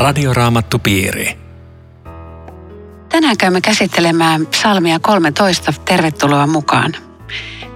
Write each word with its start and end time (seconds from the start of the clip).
Radioraamattupiiri. 0.00 1.38
Tänään 3.08 3.36
käymme 3.36 3.60
käsittelemään 3.60 4.46
psalmia 4.46 4.98
13. 4.98 5.72
Tervetuloa 5.84 6.46
mukaan. 6.46 6.92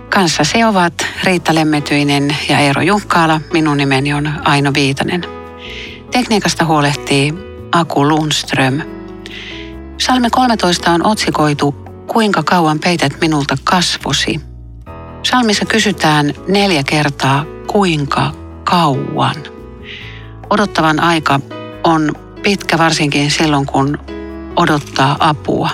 Kanssasi 0.08 0.64
ovat 0.64 0.94
Riitta 1.24 1.54
Lemmetyinen 1.54 2.36
ja 2.48 2.58
Eero 2.58 2.82
Junkkaala. 2.82 3.40
Minun 3.52 3.76
nimeni 3.76 4.14
on 4.14 4.32
Aino 4.44 4.70
Viitanen. 4.74 5.24
Tekniikasta 6.10 6.64
huolehtii 6.64 7.34
Aku 7.72 8.08
Lundström. 8.08 8.80
Psalmi 9.96 10.30
13 10.30 10.90
on 10.90 11.06
otsikoitu 11.06 11.72
Kuinka 12.06 12.42
kauan 12.42 12.78
peität 12.78 13.20
minulta 13.20 13.56
kasvosi? 13.64 14.40
Psalmissa 15.22 15.64
kysytään 15.64 16.34
neljä 16.48 16.82
kertaa 16.82 17.44
kuinka 17.66 18.32
kauan. 18.64 19.36
Odottavan 20.50 21.00
aika 21.00 21.40
on 21.84 22.12
pitkä 22.42 22.78
varsinkin 22.78 23.30
silloin, 23.30 23.66
kun 23.66 23.98
odottaa 24.56 25.16
apua. 25.20 25.70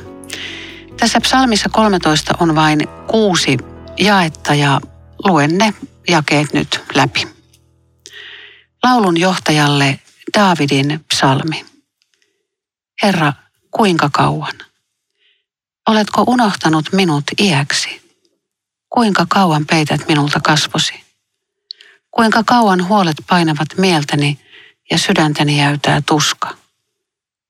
Tässä 0.96 1.20
psalmissa 1.20 1.68
13 1.68 2.34
on 2.40 2.54
vain 2.54 2.88
kuusi 3.06 3.58
jaetta 3.98 4.54
ja 4.54 4.80
luen 5.24 5.58
ne 5.58 5.74
jakeet 6.08 6.52
nyt 6.52 6.80
läpi. 6.94 7.28
Laulun 8.82 9.20
johtajalle 9.20 10.00
Daavidin 10.38 11.04
psalmi. 11.08 11.64
Herra, 13.02 13.32
kuinka 13.70 14.10
kauan? 14.12 14.54
Oletko 15.88 16.24
unohtanut 16.26 16.92
minut 16.92 17.24
iäksi? 17.40 18.12
Kuinka 18.90 19.26
kauan 19.28 19.66
peität 19.66 20.08
minulta 20.08 20.40
kasvosi? 20.40 21.04
Kuinka 22.10 22.42
kauan 22.46 22.88
huolet 22.88 23.16
painavat 23.28 23.68
mieltäni 23.76 24.38
ja 24.90 24.98
sydäntäni 24.98 25.58
jäytää 25.58 26.02
tuska? 26.06 26.56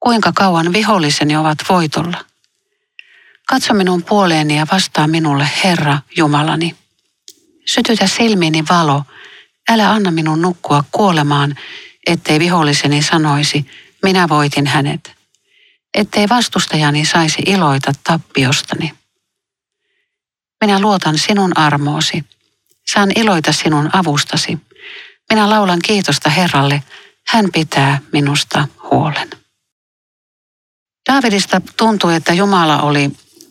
Kuinka 0.00 0.32
kauan 0.34 0.72
viholliseni 0.72 1.36
ovat 1.36 1.58
voitolla? 1.68 2.24
Katso 3.48 3.74
minun 3.74 4.02
puoleeni 4.02 4.56
ja 4.56 4.66
vastaa 4.72 5.06
minulle, 5.06 5.50
Herra 5.64 5.98
Jumalani. 6.16 6.76
Sytytä 7.66 8.06
silmiini 8.06 8.64
valo, 8.70 9.02
älä 9.70 9.90
anna 9.90 10.10
minun 10.10 10.42
nukkua 10.42 10.84
kuolemaan, 10.92 11.56
ettei 12.06 12.38
viholliseni 12.38 13.02
sanoisi, 13.02 13.66
minä 14.02 14.28
voitin 14.28 14.66
hänet. 14.66 15.12
Ettei 15.94 16.28
vastustajani 16.28 17.04
saisi 17.04 17.42
iloita 17.46 17.92
tappiostani. 18.04 18.94
Minä 20.60 20.80
luotan 20.80 21.18
sinun 21.18 21.58
armoosi. 21.58 22.24
Saan 22.92 23.12
iloita 23.16 23.52
sinun 23.52 23.90
avustasi. 23.92 24.58
Minä 25.30 25.50
laulan 25.50 25.78
kiitosta 25.84 26.30
Herralle. 26.30 26.82
Hän 27.26 27.48
pitää 27.52 27.98
minusta 28.12 28.68
huolen. 28.90 29.30
Daavidista 31.12 31.60
tuntui, 31.76 32.14
että 32.14 32.32
Jumala 32.32 32.82
oli 32.82 33.10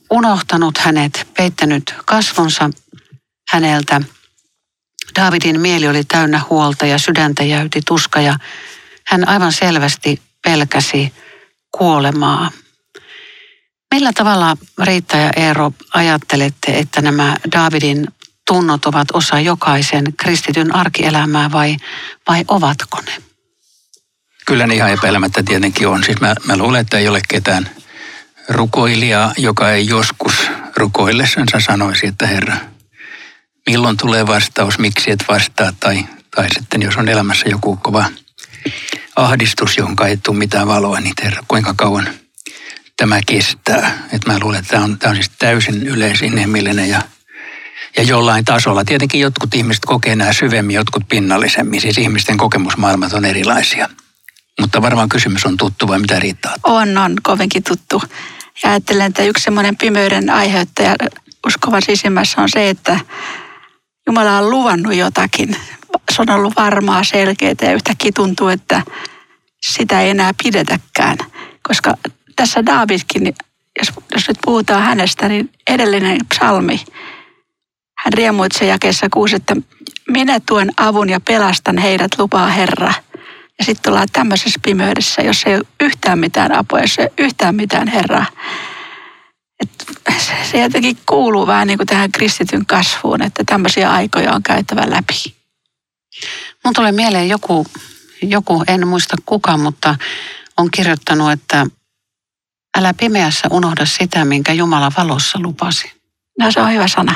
unohtanut 0.10 0.78
hänet, 0.78 1.28
peittänyt 1.38 1.96
kasvonsa 2.06 2.70
häneltä. 3.50 4.02
Daavidin 5.16 5.62
mieli 5.62 5.88
oli 5.88 6.04
täynnä 6.04 6.42
huolta 6.50 6.86
ja 6.86 6.98
sydäntä 6.98 7.44
jäyti 7.44 7.82
tuska 7.88 8.22
ja 8.22 8.38
hän 9.08 9.28
aivan 9.28 9.54
selvästi 9.54 10.22
pelkäsi 10.44 11.14
kuolemaa. 11.72 12.52
Millä 13.94 14.14
tavalla 14.14 14.58
Riitta 14.84 15.18
ja 15.18 15.30
Eero 15.36 15.72
ajattelette, 15.94 16.80
että 16.80 17.02
nämä 17.02 17.36
Daavidin 17.52 18.08
tunnot 18.48 18.86
ovat 18.86 19.08
osa 19.14 19.40
jokaisen 19.40 20.14
kristityn 20.18 20.76
arkielämää 20.76 21.52
vai, 21.52 21.78
vai 22.28 22.46
ovatko 22.48 23.02
ne? 23.02 23.29
Kyllä 24.50 24.68
ne 24.68 24.76
ihan 24.76 24.92
epäilemättä 24.92 25.44
tietenkin 25.44 25.88
on. 25.88 26.04
Siis 26.04 26.22
mä, 26.22 26.36
mä 26.46 26.58
luulen, 26.58 26.82
että 26.82 26.98
ei 26.98 27.08
ole 27.08 27.22
ketään 27.28 27.70
rukoilijaa, 28.50 29.34
joka 29.38 29.72
ei 29.72 29.88
joskus 29.88 30.34
rukoillessansa 30.76 31.60
sanoisi, 31.60 32.08
että 32.08 32.28
Herra, 32.28 32.56
milloin 33.70 33.98
tulee 33.98 34.28
vastaus, 34.28 34.80
miksi 34.80 35.12
et 35.12 35.26
vastaa, 35.28 35.74
tai, 35.80 36.06
tai 36.36 36.48
sitten 36.54 36.82
jos 36.82 36.98
on 36.98 37.10
elämässä 37.10 37.50
joku 37.50 37.76
kova 37.76 38.06
ahdistus, 39.16 39.78
jonka 39.78 40.08
ei 40.08 40.18
tule 40.18 40.38
mitään 40.38 40.68
valoa, 40.68 41.00
niin 41.00 41.14
Herra, 41.24 41.44
kuinka 41.48 41.74
kauan 41.74 42.10
tämä 42.98 43.20
kestää. 43.26 44.08
Et 44.12 44.26
mä 44.28 44.40
luulen, 44.40 44.60
että 44.60 44.72
tämä 44.72 44.84
on, 44.84 45.00
tämä 45.00 45.10
on 45.10 45.16
siis 45.16 45.32
täysin 45.40 45.88
yleisinhimillinen 45.88 46.90
ja, 46.90 47.02
ja 47.98 48.04
jollain 48.04 48.46
tasolla. 48.46 48.86
Tietenkin 48.86 49.22
jotkut 49.22 49.56
ihmiset 49.56 49.86
kokee 49.86 50.16
nämä 50.16 50.34
syvemmin, 50.34 50.76
jotkut 50.76 51.04
pinnallisemmin. 51.10 51.82
Siis 51.82 51.98
ihmisten 51.98 52.38
kokemusmaailmat 52.38 53.14
on 53.14 53.26
erilaisia. 53.26 53.90
Mutta 54.60 54.82
varmaan 54.82 55.10
kysymys 55.10 55.46
on 55.46 55.58
tuttu 55.58 55.88
vai 55.88 56.00
mitä 56.00 56.20
riittää? 56.20 56.54
On, 56.64 56.98
on 56.98 57.16
kovinkin 57.24 57.64
tuttu. 57.64 58.02
Ja 58.64 58.70
ajattelen, 58.70 59.06
että 59.06 59.24
yksi 59.24 59.44
semmoinen 59.44 59.78
pimeyden 59.78 60.30
aiheuttaja 60.30 60.96
uskovan 61.48 61.82
sisimmässä 61.82 62.42
on 62.42 62.50
se, 62.50 62.70
että 62.70 63.00
Jumala 64.08 64.38
on 64.38 64.50
luvannut 64.50 64.96
jotakin. 64.96 65.56
Se 66.16 66.22
on 66.22 66.30
ollut 66.30 66.56
varmaa, 66.56 67.04
selkeää 67.04 67.54
ja 67.62 67.74
yhtäkkiä 67.74 68.12
tuntuu, 68.16 68.48
että 68.48 68.82
sitä 69.62 70.02
ei 70.02 70.10
enää 70.10 70.32
pidetäkään. 70.44 71.18
Koska 71.68 71.94
tässä 72.36 72.66
Daavidkin, 72.66 73.34
jos, 73.80 73.92
jos 74.14 74.28
nyt 74.28 74.38
puhutaan 74.46 74.84
hänestä, 74.84 75.28
niin 75.30 75.50
edellinen 75.68 76.20
psalmi, 76.30 76.82
hän 77.98 78.14
riemuitsee 78.14 78.68
jakeessa 78.68 79.08
kuusi, 79.14 79.36
että 79.36 79.56
minä 80.10 80.40
tuon 80.40 80.70
avun 80.78 81.10
ja 81.10 81.20
pelastan 81.20 81.78
heidät, 81.78 82.12
lupaa 82.18 82.48
Herra. 82.48 82.94
Ja 83.60 83.66
sitten 83.66 83.92
ollaan 83.92 84.08
tämmöisessä 84.14 84.60
pimeydessä, 84.64 85.22
jos 85.22 85.44
ei 85.46 85.56
ole 85.56 85.64
yhtään 85.80 86.20
mitään 86.20 86.52
apua, 86.52 86.80
jos 86.80 87.00
ei 87.00 87.04
ole 87.04 87.14
yhtään 87.18 87.56
mitään 87.56 87.88
Herraa. 87.88 88.26
Et 89.60 89.70
se 90.52 90.62
jotenkin 90.62 90.98
kuuluu 91.06 91.48
vähän 91.48 91.68
niin 91.68 91.78
kuin 91.78 91.88
tähän 91.88 92.12
kristityn 92.12 92.66
kasvuun, 92.66 93.22
että 93.22 93.44
tämmöisiä 93.46 93.92
aikoja 93.92 94.34
on 94.34 94.44
käytävä 94.44 94.82
läpi. 94.90 95.36
Mun 96.64 96.74
tulee 96.74 96.92
mieleen 96.92 97.30
joku, 97.30 97.66
joku, 98.22 98.64
en 98.68 98.88
muista 98.88 99.16
kuka, 99.26 99.58
mutta 99.58 99.96
on 100.58 100.72
kirjoittanut, 100.72 101.32
että 101.32 101.66
älä 102.78 102.94
pimeässä 102.94 103.48
unohda 103.52 103.86
sitä, 103.86 104.26
minkä 104.26 104.54
Jumala 104.54 104.92
valossa 104.98 105.40
lupasi. 105.42 105.92
No 106.40 106.52
se 106.52 106.62
on 106.62 106.74
hyvä 106.74 106.88
sana. 106.88 107.16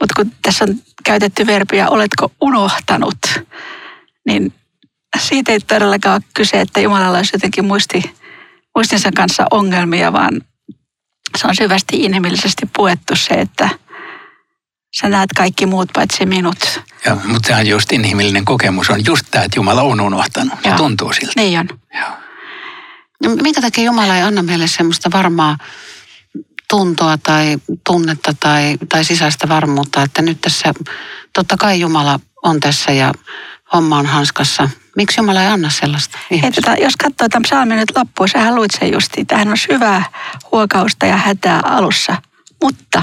Mutta 0.00 0.14
kun 0.16 0.32
tässä 0.42 0.64
on 0.64 0.74
käytetty 1.04 1.46
verbiä, 1.46 1.88
oletko 1.88 2.32
unohtanut, 2.40 3.18
siitä 5.30 5.52
ei 5.52 5.60
todellakaan 5.60 6.14
ole 6.14 6.22
kyse, 6.34 6.60
että 6.60 6.80
Jumalalla 6.80 7.16
olisi 7.16 7.34
jotenkin 7.34 7.64
muisti, 7.64 8.16
muistinsa 8.76 9.10
kanssa 9.16 9.46
ongelmia, 9.50 10.12
vaan 10.12 10.40
se 11.38 11.46
on 11.46 11.56
syvästi 11.56 11.96
inhimillisesti 11.96 12.66
puettu 12.76 13.16
se, 13.16 13.34
että 13.34 13.68
sä 14.96 15.08
näet 15.08 15.30
kaikki 15.36 15.66
muut 15.66 15.88
paitsi 15.94 16.26
minut. 16.26 16.80
Joo, 17.06 17.16
mutta 17.24 17.46
sehän 17.46 17.66
just 17.66 17.92
inhimillinen 17.92 18.44
kokemus 18.44 18.90
on 18.90 19.06
just 19.06 19.26
tämä, 19.30 19.44
että 19.44 19.58
Jumala 19.58 19.82
on 19.82 20.00
unohtanut. 20.00 20.58
Se 20.62 20.70
tuntuu 20.76 21.12
siltä. 21.12 21.32
Niin 21.36 21.58
on. 21.58 21.68
Joo. 21.94 22.10
No, 23.24 23.36
minkä 23.42 23.60
takia 23.60 23.84
Jumala 23.84 24.16
ei 24.16 24.22
anna 24.22 24.42
meille 24.42 24.66
semmoista 24.66 25.10
varmaa 25.12 25.58
tuntoa 26.70 27.18
tai 27.18 27.58
tunnetta 27.86 28.34
tai, 28.40 28.78
tai 28.88 29.04
sisäistä 29.04 29.48
varmuutta, 29.48 30.02
että 30.02 30.22
nyt 30.22 30.40
tässä, 30.40 30.74
totta 31.32 31.56
kai 31.56 31.80
Jumala 31.80 32.20
on 32.42 32.60
tässä 32.60 32.92
ja 32.92 33.14
homma 33.72 33.98
on 33.98 34.06
hanskassa. 34.06 34.68
Miksi 35.00 35.20
Jumala 35.20 35.42
ei 35.42 35.48
anna 35.48 35.70
sellaista 35.70 36.18
Ei, 36.30 36.52
tota, 36.52 36.74
jos 36.74 36.96
katsoo 36.96 37.28
tämän 37.28 37.42
psalmin 37.42 37.76
nyt 37.76 37.96
loppuun, 37.96 38.28
sä 38.28 38.54
luit 38.54 38.70
sen 38.80 38.92
justiin. 38.92 39.26
Tähän 39.26 39.48
on 39.48 39.56
syvää 39.56 40.04
huokausta 40.52 41.06
ja 41.06 41.16
hätää 41.16 41.60
alussa. 41.64 42.22
Mutta 42.62 43.02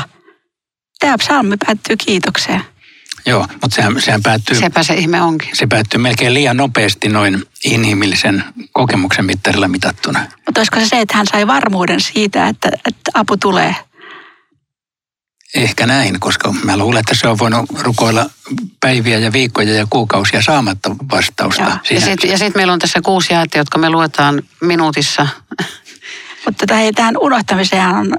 tämä 0.99 1.17
psalmi 1.17 1.55
päättyy 1.65 1.95
kiitokseen. 1.97 2.61
Joo, 3.25 3.47
mutta 3.61 3.75
sehän, 3.75 4.01
sehän 4.01 4.23
päättyy... 4.23 4.59
Sepä 4.59 4.83
se 4.83 4.93
ihme 4.93 5.21
onkin. 5.21 5.49
Se 5.53 5.67
päättyy 5.67 5.99
melkein 5.99 6.33
liian 6.33 6.57
nopeasti 6.57 7.09
noin 7.09 7.43
inhimillisen 7.63 8.43
kokemuksen 8.71 9.25
mittarilla 9.25 9.67
mitattuna. 9.67 10.19
Mutta 10.45 10.59
olisiko 10.59 10.79
se 10.79 10.87
se, 10.87 11.01
että 11.01 11.17
hän 11.17 11.27
sai 11.31 11.47
varmuuden 11.47 12.01
siitä, 12.01 12.47
että, 12.47 12.69
että 12.87 13.11
apu 13.13 13.37
tulee? 13.37 13.75
Ehkä 15.57 15.85
näin, 15.85 16.19
koska 16.19 16.53
mä 16.63 16.77
luulen, 16.77 16.99
että 16.99 17.15
se 17.15 17.27
on 17.27 17.39
voinut 17.39 17.69
rukoilla 17.79 18.29
päiviä 18.79 19.19
ja 19.19 19.33
viikkoja 19.33 19.73
ja 19.73 19.87
kuukausia 19.89 20.41
saamatta 20.41 20.95
vastausta. 21.11 21.61
Joo. 21.61 21.77
Ja 21.91 22.01
sitten 22.01 22.39
sit 22.39 22.55
meillä 22.55 22.73
on 22.73 22.79
tässä 22.79 22.99
kuusi 23.01 23.33
jaetta, 23.33 23.57
jotka 23.57 23.77
me 23.77 23.89
luetaan 23.89 24.43
minuutissa. 24.61 25.27
Mutta 26.45 26.65
tähän 26.95 27.17
unohtamiseen 27.21 27.87
on, 27.87 28.17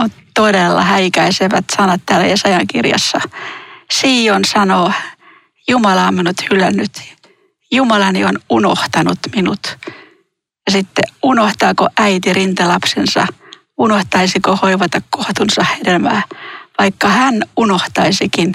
on 0.00 0.10
todella 0.34 0.82
häikäisevät 0.82 1.64
sanat 1.76 2.00
täällä 2.06 2.26
Jesajan 2.26 2.66
kirjassa. 2.66 3.20
Sion 3.92 4.44
sanoo, 4.44 4.92
Jumala 5.68 6.06
on 6.06 6.14
minut 6.14 6.36
hylännyt. 6.50 7.02
Jumalani 7.72 8.24
on 8.24 8.38
unohtanut 8.50 9.18
minut. 9.34 9.78
Ja 10.66 10.72
sitten 10.72 11.04
unohtaako 11.22 11.88
äiti 11.98 12.32
rintalapsensa? 12.32 13.26
Unohtaisiko 13.78 14.58
hoivata 14.62 15.02
kohtunsa 15.10 15.66
hedelmää? 15.78 16.22
Vaikka 16.78 17.08
hän 17.08 17.42
unohtaisikin, 17.56 18.54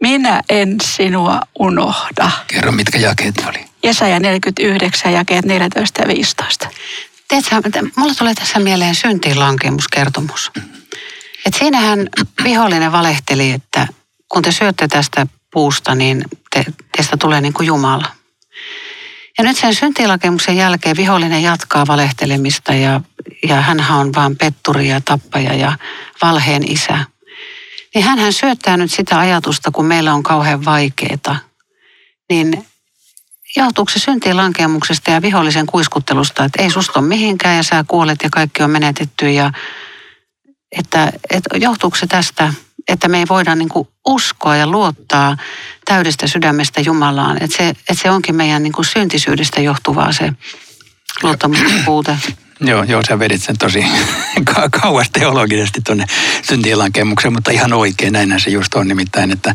minä 0.00 0.42
en 0.48 0.76
sinua 0.82 1.40
unohda. 1.58 2.30
Kerro, 2.46 2.72
mitkä 2.72 2.98
jakeet 2.98 3.34
oli. 3.48 3.64
Jesaja 3.82 4.20
49, 4.20 5.12
jakeet 5.12 5.44
14 5.44 6.02
ja 6.02 6.08
15. 6.08 6.68
Tiedätkö, 7.28 7.56
mulla 7.96 8.14
tulee 8.14 8.34
tässä 8.34 8.58
mieleen 8.58 8.94
syntiinlankemuskertomus. 8.94 10.50
Et 11.46 11.54
siinähän 11.58 12.08
vihollinen 12.44 12.92
valehteli, 12.92 13.50
että 13.50 13.86
kun 14.28 14.42
te 14.42 14.52
syötte 14.52 14.88
tästä 14.88 15.26
puusta, 15.52 15.94
niin 15.94 16.24
te, 16.50 16.64
teistä 16.96 17.16
tulee 17.16 17.40
niin 17.40 17.52
kuin 17.52 17.66
Jumala. 17.66 18.06
Ja 19.38 19.44
nyt 19.44 19.56
sen 19.56 19.74
syntiinlakemuksen 19.74 20.56
jälkeen 20.56 20.96
vihollinen 20.96 21.42
jatkaa 21.42 21.86
valehtelemista 21.86 22.74
ja, 22.74 23.00
ja 23.48 23.60
hän 23.60 23.84
on 23.90 24.14
vaan 24.14 24.36
petturi 24.36 24.88
ja 24.88 25.00
tappaja 25.00 25.54
ja 25.54 25.78
valheen 26.22 26.70
isä. 26.72 27.04
Niin 27.96 28.04
hän 28.04 28.32
syöttää 28.32 28.76
nyt 28.76 28.92
sitä 28.92 29.18
ajatusta, 29.18 29.70
kun 29.70 29.84
meillä 29.84 30.14
on 30.14 30.22
kauhean 30.22 30.64
vaikeaa. 30.64 31.38
Niin 32.30 32.66
johtuuko 33.56 33.92
se 33.92 33.98
syntiin 33.98 34.36
lankemuksesta 34.36 35.10
ja 35.10 35.22
vihollisen 35.22 35.66
kuiskuttelusta, 35.66 36.44
että 36.44 36.62
ei 36.62 36.70
susta 36.70 37.00
ole 37.00 37.08
mihinkään 37.08 37.56
ja 37.56 37.62
sä 37.62 37.84
kuolet 37.88 38.18
ja 38.22 38.30
kaikki 38.30 38.62
on 38.62 38.70
menetetty 38.70 39.30
ja 39.30 39.52
että, 40.72 41.12
että 41.30 41.56
johtuuko 41.56 41.96
se 41.96 42.06
tästä, 42.06 42.52
että 42.88 43.08
me 43.08 43.18
ei 43.18 43.24
voida 43.28 43.54
niin 43.54 43.68
kuin 43.68 43.88
uskoa 44.06 44.56
ja 44.56 44.66
luottaa 44.66 45.36
täydestä 45.84 46.26
sydämestä 46.26 46.80
Jumalaan, 46.80 47.42
että 47.42 47.56
se, 47.56 47.68
että 47.68 48.02
se 48.02 48.10
onkin 48.10 48.34
meidän 48.34 48.62
niin 48.62 48.72
kuin 48.72 48.84
syntisyydestä 48.84 49.60
johtuvaa 49.60 50.12
se 50.12 50.32
luottamuksen 51.22 51.84
puute. 51.84 52.18
Joo, 52.60 52.82
joo, 52.82 53.02
sä 53.08 53.18
vedit 53.18 53.42
sen 53.42 53.58
tosi 53.58 53.84
kauas 54.82 55.10
teologisesti 55.10 55.80
tuonne 55.80 56.04
syntiinlankemukseen, 56.42 57.32
mutta 57.32 57.50
ihan 57.50 57.72
oikein, 57.72 58.12
näinhän 58.12 58.40
se 58.40 58.50
just 58.50 58.74
on 58.74 58.88
nimittäin, 58.88 59.30
että 59.30 59.54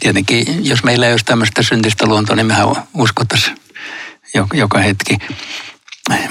tietenkin 0.00 0.66
jos 0.66 0.84
meillä 0.84 1.06
ei 1.06 1.12
olisi 1.12 1.24
tämmöistä 1.24 1.62
syntistä 1.62 2.06
luontoa, 2.06 2.36
niin 2.36 2.46
mehän 2.46 2.66
uskottaisiin 2.94 3.56
joka 4.54 4.78
hetki. 4.78 5.18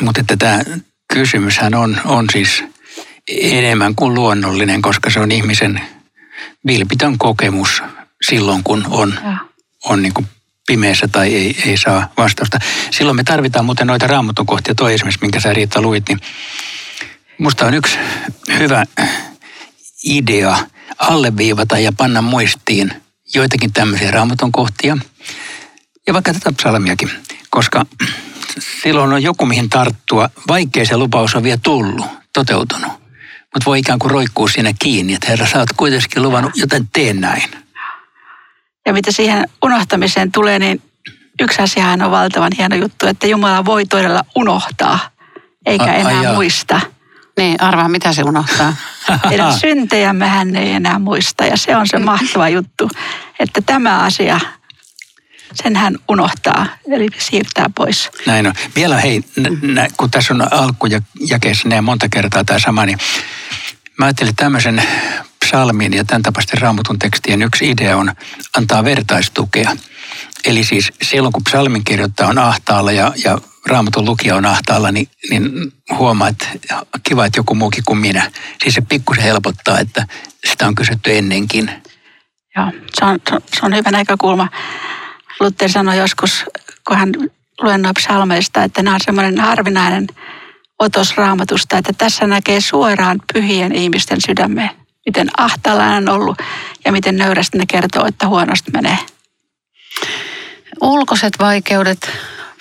Mutta 0.02 0.22
että 0.22 0.38
tämä 0.38 0.60
kysymyshän 1.14 1.76
on, 1.76 2.02
on 2.06 2.26
siis 2.32 2.64
enemmän 3.28 3.96
kuin 3.96 4.14
luonnollinen, 4.14 4.82
koska 4.82 5.10
se 5.10 5.20
on 5.20 5.32
ihmisen 5.32 5.82
vilpitön 6.68 7.18
kokemus 7.18 7.84
silloin, 8.28 8.64
kun 8.64 8.86
on, 8.90 9.20
on 9.86 10.02
niin 10.02 10.14
kuin 10.14 10.28
pimeässä 10.68 11.08
tai 11.08 11.36
ei, 11.36 11.62
ei 11.66 11.78
saa 11.78 12.14
vastausta. 12.18 12.60
Silloin 12.92 13.16
me 13.16 13.24
tarvitaan 13.24 13.66
muuten 13.66 13.88
noita 13.88 14.08
raamatun 14.08 14.46
kohtia. 14.46 14.76
Toi 14.76 14.94
esimerkiksi, 14.94 15.22
minkä 15.22 15.40
sä 15.40 15.54
Riitta 15.54 15.82
luit, 15.82 16.10
niin 16.10 16.20
musta 17.38 17.66
on 17.66 17.74
yksi 17.74 17.98
hyvä 18.60 18.86
idea 20.04 20.58
alleviivata 20.98 21.80
ja 21.80 21.92
panna 21.92 22.22
muistiin 22.22 22.94
joitakin 23.36 23.74
tämmöisiä 23.74 24.12
raamatun 24.12 24.52
kohtia 24.52 24.98
ja 26.08 26.14
vaikka 26.14 26.34
tätä 26.34 26.52
psalmiakin, 26.52 27.12
koska 27.50 27.86
silloin 28.84 29.14
on 29.14 29.24
joku 29.24 29.46
mihin 29.46 29.70
tarttua, 29.70 30.30
vaikkei 30.48 30.86
se 30.86 30.98
lupaus 30.98 31.36
on 31.36 31.44
vielä 31.44 31.60
tullut, 31.64 32.06
toteutunut. 32.34 32.92
Mutta 33.54 33.66
voi 33.66 33.80
ikään 33.80 34.00
kuin 34.00 34.12
roikkuu 34.12 34.48
siinä 34.48 34.74
kiinni, 34.80 35.14
että 35.14 35.28
Herra, 35.28 35.48
sä 35.48 35.60
oot 35.60 35.74
kuitenkin 35.78 36.22
luvannut, 36.22 36.52
joten 36.56 36.90
teen 36.94 37.22
näin. 37.22 37.63
Ja 38.86 38.94
mitä 38.94 39.12
siihen 39.12 39.50
unohtamiseen 39.64 40.32
tulee, 40.32 40.60
niin 40.60 40.82
yksi 41.42 41.62
asiahan 41.62 42.02
on 42.02 42.12
valtavan 42.12 42.52
hieno 42.58 42.76
juttu, 42.76 43.08
että 43.08 43.28
Jumala 43.28 43.66
voi 43.66 43.86
todella 43.86 44.24
unohtaa, 44.36 45.00
eikä 45.66 45.84
a, 45.84 45.94
enää 45.94 46.30
a, 46.30 46.34
muista. 46.34 46.82
Niin, 47.38 47.62
arvaa 47.62 47.90
mitä 47.90 48.14
se 48.14 48.24
unohtaa. 48.24 48.76
Meidän 49.30 49.54
syntejämme 49.54 50.28
hän 50.28 50.56
ei 50.56 50.72
enää 50.72 51.00
muista 51.00 51.46
ja 51.46 51.58
se 51.58 51.76
on 51.76 51.88
se 51.88 52.00
mahtava 52.00 52.50
juttu, 52.50 52.90
että 53.40 53.62
tämä 53.66 54.00
asia, 54.00 54.40
sen 55.54 55.76
hän 55.76 55.98
unohtaa, 56.10 56.66
eli 56.92 57.08
siirtää 57.18 57.70
pois. 57.76 58.10
Näin 58.26 58.48
on. 58.48 58.54
Vielä 58.76 58.98
hei, 58.98 59.20
n- 59.20 59.80
n- 59.82 59.88
kun 59.98 60.12
tässä 60.12 60.34
on 60.34 60.54
alkujakeessa 60.54 61.70
näin 61.70 61.84
monta 61.84 62.10
kertaa 62.10 62.44
tämä 62.44 62.60
sama, 62.60 62.86
niin 62.86 62.98
mä 63.98 64.06
ajattelin 64.06 64.36
tämmöisen 64.36 64.84
psalmin 65.54 65.94
ja 65.94 66.04
tämän 66.04 66.22
tapaisten 66.22 66.62
raamatun 66.62 67.00
tekstien 67.00 67.42
yksi 67.42 67.70
idea 67.70 67.98
on 67.98 68.12
antaa 68.58 68.84
vertaistukea. 68.84 69.76
Eli 70.46 70.64
siis 70.64 70.92
silloin, 71.02 71.34
kun 71.34 71.44
psalmin 71.44 71.84
kirjoittaa 71.84 72.28
on 72.28 72.38
ahtaalla 72.38 72.92
ja, 72.92 73.14
ja 73.24 73.38
raamatun 73.68 74.06
lukija 74.06 74.36
on 74.36 74.46
ahtaalla, 74.46 74.92
niin, 74.92 75.08
niin 75.30 75.74
huomaa, 75.98 76.28
että 76.28 76.48
kiva, 77.04 77.26
että 77.26 77.40
joku 77.40 77.56
muukin 77.56 77.84
kuin 77.84 78.00
minä. 78.00 78.32
Siis 78.64 78.76
se 78.76 78.82
pikkusen 78.82 79.24
helpottaa, 79.24 79.80
että 79.80 80.08
sitä 80.46 80.68
on 80.68 80.76
kysytty 80.76 81.18
ennenkin. 81.18 81.72
Joo, 82.56 82.72
se 82.94 83.06
on, 83.06 83.20
se 83.30 83.66
on 83.66 83.76
hyvä 83.76 83.92
näkökulma. 83.92 84.48
Luther 85.40 85.70
sanoi 85.70 85.98
joskus, 85.98 86.46
kun 86.88 86.98
hän 86.98 87.10
luennoi 87.62 87.94
psalmeista, 87.94 88.64
että 88.64 88.84
nämä 88.84 88.94
on 88.94 89.02
semmoinen 89.04 89.40
harvinainen 89.40 90.08
otos 90.80 91.18
raamatusta, 91.18 91.78
että 91.78 91.94
tässä 91.98 92.28
näkee 92.28 92.62
suoraan 92.62 93.20
pyhien 93.34 93.72
ihmisten 93.72 94.22
sydämeen. 94.22 94.83
Miten 95.06 95.30
ahtaalla 95.38 95.86
on 95.86 96.10
ollut 96.10 96.38
ja 96.86 96.92
miten 96.92 97.18
nöyrästi 97.18 97.58
ne 97.58 97.66
kertoo, 97.66 98.06
että 98.06 98.28
huonosti 98.28 98.72
menee. 98.72 98.98
Ulkoiset 100.82 101.34
vaikeudet 101.40 102.12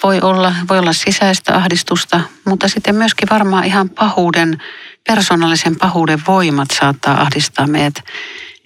voi 0.03 0.21
olla, 0.21 0.55
voi 0.69 0.79
olla 0.79 0.93
sisäistä 0.93 1.56
ahdistusta, 1.56 2.21
mutta 2.44 2.69
sitten 2.69 2.94
myöskin 2.94 3.29
varmaan 3.31 3.65
ihan 3.65 3.91
pahuuden, 3.91 4.62
persoonallisen 5.09 5.77
pahuuden 5.77 6.23
voimat 6.27 6.69
saattaa 6.81 7.21
ahdistaa 7.21 7.67
meidät 7.67 7.94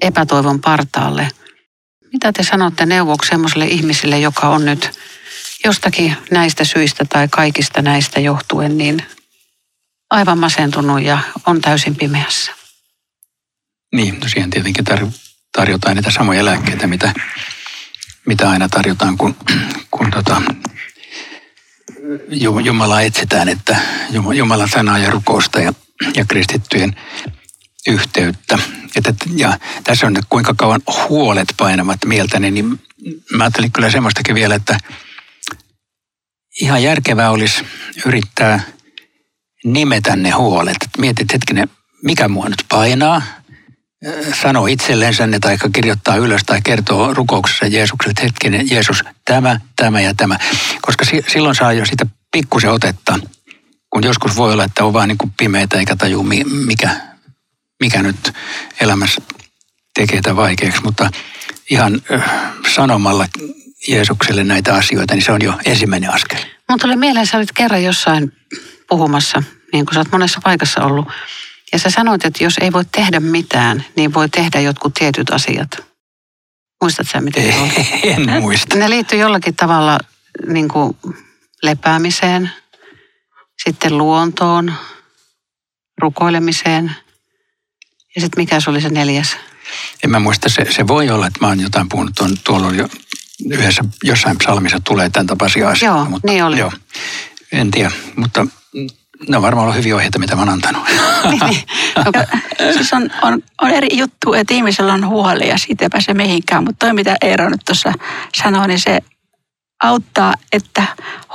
epätoivon 0.03 0.61
partaalle. 0.61 1.29
Mitä 2.13 2.33
te 2.33 2.43
sanotte 2.43 2.87
neuvoksi 2.87 3.29
sellaiselle 3.29 3.67
ihmiselle, 3.67 4.19
joka 4.19 4.49
on 4.49 4.65
nyt 4.65 4.99
jostakin 5.65 6.17
näistä 6.31 6.65
syistä 6.65 7.05
tai 7.05 7.29
kaikista 7.29 7.83
näistä 7.83 8.21
johtuen 8.21 8.79
niin 8.79 9.03
aivan 10.11 10.39
masentunut 10.39 11.03
ja 11.03 11.19
on 11.47 11.61
täysin 11.61 11.97
pimeässä? 11.97 12.56
Niin, 13.97 14.21
tosiaan 14.21 14.51
tietenkin 14.51 14.85
tarjotaan 15.53 15.97
niitä 15.97 16.11
samoja 16.11 16.45
lääkkeitä, 16.45 16.87
mitä, 16.87 17.15
mitä 18.27 18.51
aina 18.51 18.69
tarjotaan, 18.69 19.17
kun, 19.17 19.37
kun 19.91 20.11
tota, 20.11 20.43
Jumalaa 22.65 23.01
etsitään, 23.01 23.49
että 23.49 23.77
Jumalan 24.35 24.69
sanaa 24.69 24.99
ja 24.99 25.11
rukousta 25.11 25.61
ja, 25.61 25.73
ja 26.17 26.25
kristittyjen 26.25 26.97
yhteyttä. 27.89 28.59
Että, 28.97 29.15
ja 29.37 29.59
tässä 29.85 30.07
on, 30.07 30.17
että 30.17 30.27
kuinka 30.29 30.55
kauan 30.57 30.81
huolet 31.09 31.55
painavat 31.57 32.05
mieltäni, 32.05 32.51
niin 32.51 32.81
mä 33.33 33.45
ajattelin 33.45 33.73
kyllä 33.73 33.91
semmoistakin 33.91 34.35
vielä, 34.35 34.55
että 34.55 34.79
ihan 36.61 36.83
järkevää 36.83 37.31
olisi 37.31 37.65
yrittää 38.07 38.61
nimetä 39.65 40.17
ne 40.17 40.31
huolet. 40.31 40.79
Mietit 40.99 41.33
hetkinen, 41.33 41.69
mikä 42.03 42.29
mua 42.29 42.49
nyt 42.49 42.65
painaa, 42.69 43.23
sanoo 44.43 44.67
itsellensä 44.67 45.27
ne 45.27 45.39
tai 45.39 45.57
kirjoittaa 45.73 46.17
ylös 46.17 46.43
tai 46.47 46.61
kertoo 46.65 47.15
rukouksessa 47.15 47.67
Jeesukselle, 47.67 48.11
että 48.11 48.23
hetkinen, 48.23 48.71
Jeesus, 48.71 49.05
tämä, 49.25 49.61
tämä 49.77 50.01
ja 50.01 50.15
tämä. 50.15 50.39
Koska 50.83 51.05
silloin 51.29 51.55
saa 51.55 51.73
jo 51.73 51.87
sitä 51.87 52.07
pikkusen 52.33 52.71
otetta, 52.71 53.19
kun 53.91 54.05
joskus 54.05 54.37
voi 54.37 54.53
olla, 54.53 54.65
että 54.65 54.85
on 54.85 54.93
vaan 54.93 55.09
niin 55.09 55.19
kuin 55.19 55.33
pimeitä 55.37 55.79
eikä 55.79 55.97
taju, 55.97 56.23
mikä, 56.67 56.91
mikä 57.81 58.03
nyt 58.03 58.33
elämässä 58.81 59.23
tekee 59.95 60.23
tätä 60.23 60.37
vaikeaksi. 60.37 60.83
Mutta 60.83 61.11
ihan 61.71 62.03
sanomalla 62.75 63.27
Jeesukselle 63.89 64.45
näitä 64.45 64.75
asioita, 64.75 65.15
niin 65.15 65.25
se 65.25 65.33
on 65.33 65.43
jo 65.43 65.55
ensimmäinen 65.65 66.15
askel. 66.15 66.39
Mun 66.69 66.79
tuli 66.79 66.97
mieleen, 66.97 67.27
sä 67.27 67.37
olit 67.37 67.53
kerran 67.53 67.85
jossain 67.85 68.33
puhumassa, 68.89 69.43
niin 69.73 69.87
kuin 69.87 69.95
sä 69.95 70.01
oot 70.01 70.13
monessa 70.13 70.41
paikassa 70.45 70.85
ollut. 70.85 71.09
Ja 71.77 71.81
sä 71.81 71.91
sanoit, 71.91 72.25
että 72.25 72.45
jos 72.45 72.55
ei 72.61 72.73
voi 72.73 72.85
tehdä 72.85 73.21
mitään, 73.21 73.85
niin 73.97 74.15
voi 74.15 74.29
tehdä 74.29 74.61
jotkut 74.61 74.95
tietyt 74.95 75.31
asiat. 75.31 75.71
Muistatko 76.83 77.13
sä, 77.13 77.21
miten 77.21 77.53
se 77.53 77.59
oli? 77.61 77.89
En 78.13 78.41
muista. 78.41 78.77
Ne 78.77 78.91
liittyy 78.91 79.19
jollakin 79.19 79.57
tavalla 79.57 79.99
niin 80.47 80.69
kuin 80.69 80.97
lepäämiseen, 81.63 82.51
sitten 83.65 83.99
luontoon, 83.99 84.73
rukoilemiseen. 86.03 86.97
Ja 88.15 88.21
sitten 88.21 88.43
mikä 88.43 88.61
se 88.61 88.71
oli 88.71 88.81
se 88.81 88.89
neljäs? 88.89 89.37
En 90.05 90.11
mä 90.11 90.19
muista, 90.19 90.49
se, 90.49 90.67
se 90.71 90.89
voi 90.89 91.11
olla, 91.11 91.27
että 91.27 91.41
mä 91.41 91.47
oon 91.47 91.61
jotain 91.61 91.89
puhunut 91.89 92.15
tuon, 92.15 92.37
tuolla 92.45 92.75
jo 92.75 92.89
yhdessä, 93.51 93.85
jossain 94.05 94.39
psalmissa 94.39 94.81
tulee 94.85 95.11
tämän 95.11 95.27
tapaisia 95.27 95.69
asioita. 95.69 95.99
Joo, 95.99 96.11
mutta, 96.11 96.29
niin 96.29 96.45
oli. 96.45 96.59
Joo, 96.59 96.73
en 97.53 97.71
tiedä, 97.71 97.91
mutta 98.17 98.47
ne 99.29 99.37
on 99.37 99.43
varmaan 99.43 99.65
ollut 99.65 99.77
hyviä 99.77 99.97
ohjeita, 99.97 100.19
mitä 100.19 100.35
mä 100.35 100.43
oon 100.43 100.49
antanut. 100.49 100.83
niin, 101.31 101.41
niin. 101.49 101.63
siis 102.75 102.93
on, 102.93 103.11
on, 103.23 103.43
on, 103.63 103.71
eri 103.71 103.99
juttu, 103.99 104.33
että 104.35 104.55
ihmisellä 104.55 104.93
on 104.93 105.07
huoli 105.07 105.49
ja 105.49 105.59
siitä 105.59 105.85
ei 105.85 105.89
pääse 105.89 106.15
mihinkään. 106.15 106.65
Mutta 106.65 106.87
toi, 106.87 106.95
mitä 106.95 107.17
Eero 107.21 107.49
nyt 107.49 107.61
tuossa 107.67 107.93
sanoi, 108.35 108.69
niin 108.69 108.81
se 108.81 108.99
auttaa, 109.83 110.35
että 110.53 110.83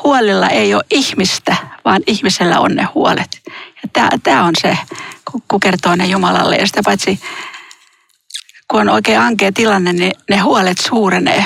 huolilla 0.04 0.50
ei 0.50 0.76
ole 0.76 0.84
ihmistä, 0.92 1.56
vaan 1.86 2.02
ihmisellä 2.08 2.60
on 2.60 2.76
ne 2.76 2.84
huolet. 2.84 3.42
Ja 3.84 4.20
tämä 4.24 4.44
on 4.44 4.54
se, 4.62 4.78
kun 5.48 5.60
kertoo 5.60 5.96
ne 5.96 6.06
Jumalalle. 6.06 6.56
Ja 6.56 6.68
sitä 6.68 6.82
paitsi, 6.86 7.20
kun 8.68 8.82
on 8.82 8.90
oikein 8.90 9.20
ankea 9.20 9.52
tilanne, 9.52 9.94
niin 9.94 10.12
ne 10.30 10.38
huolet 10.38 10.78
suurenee. 10.78 11.46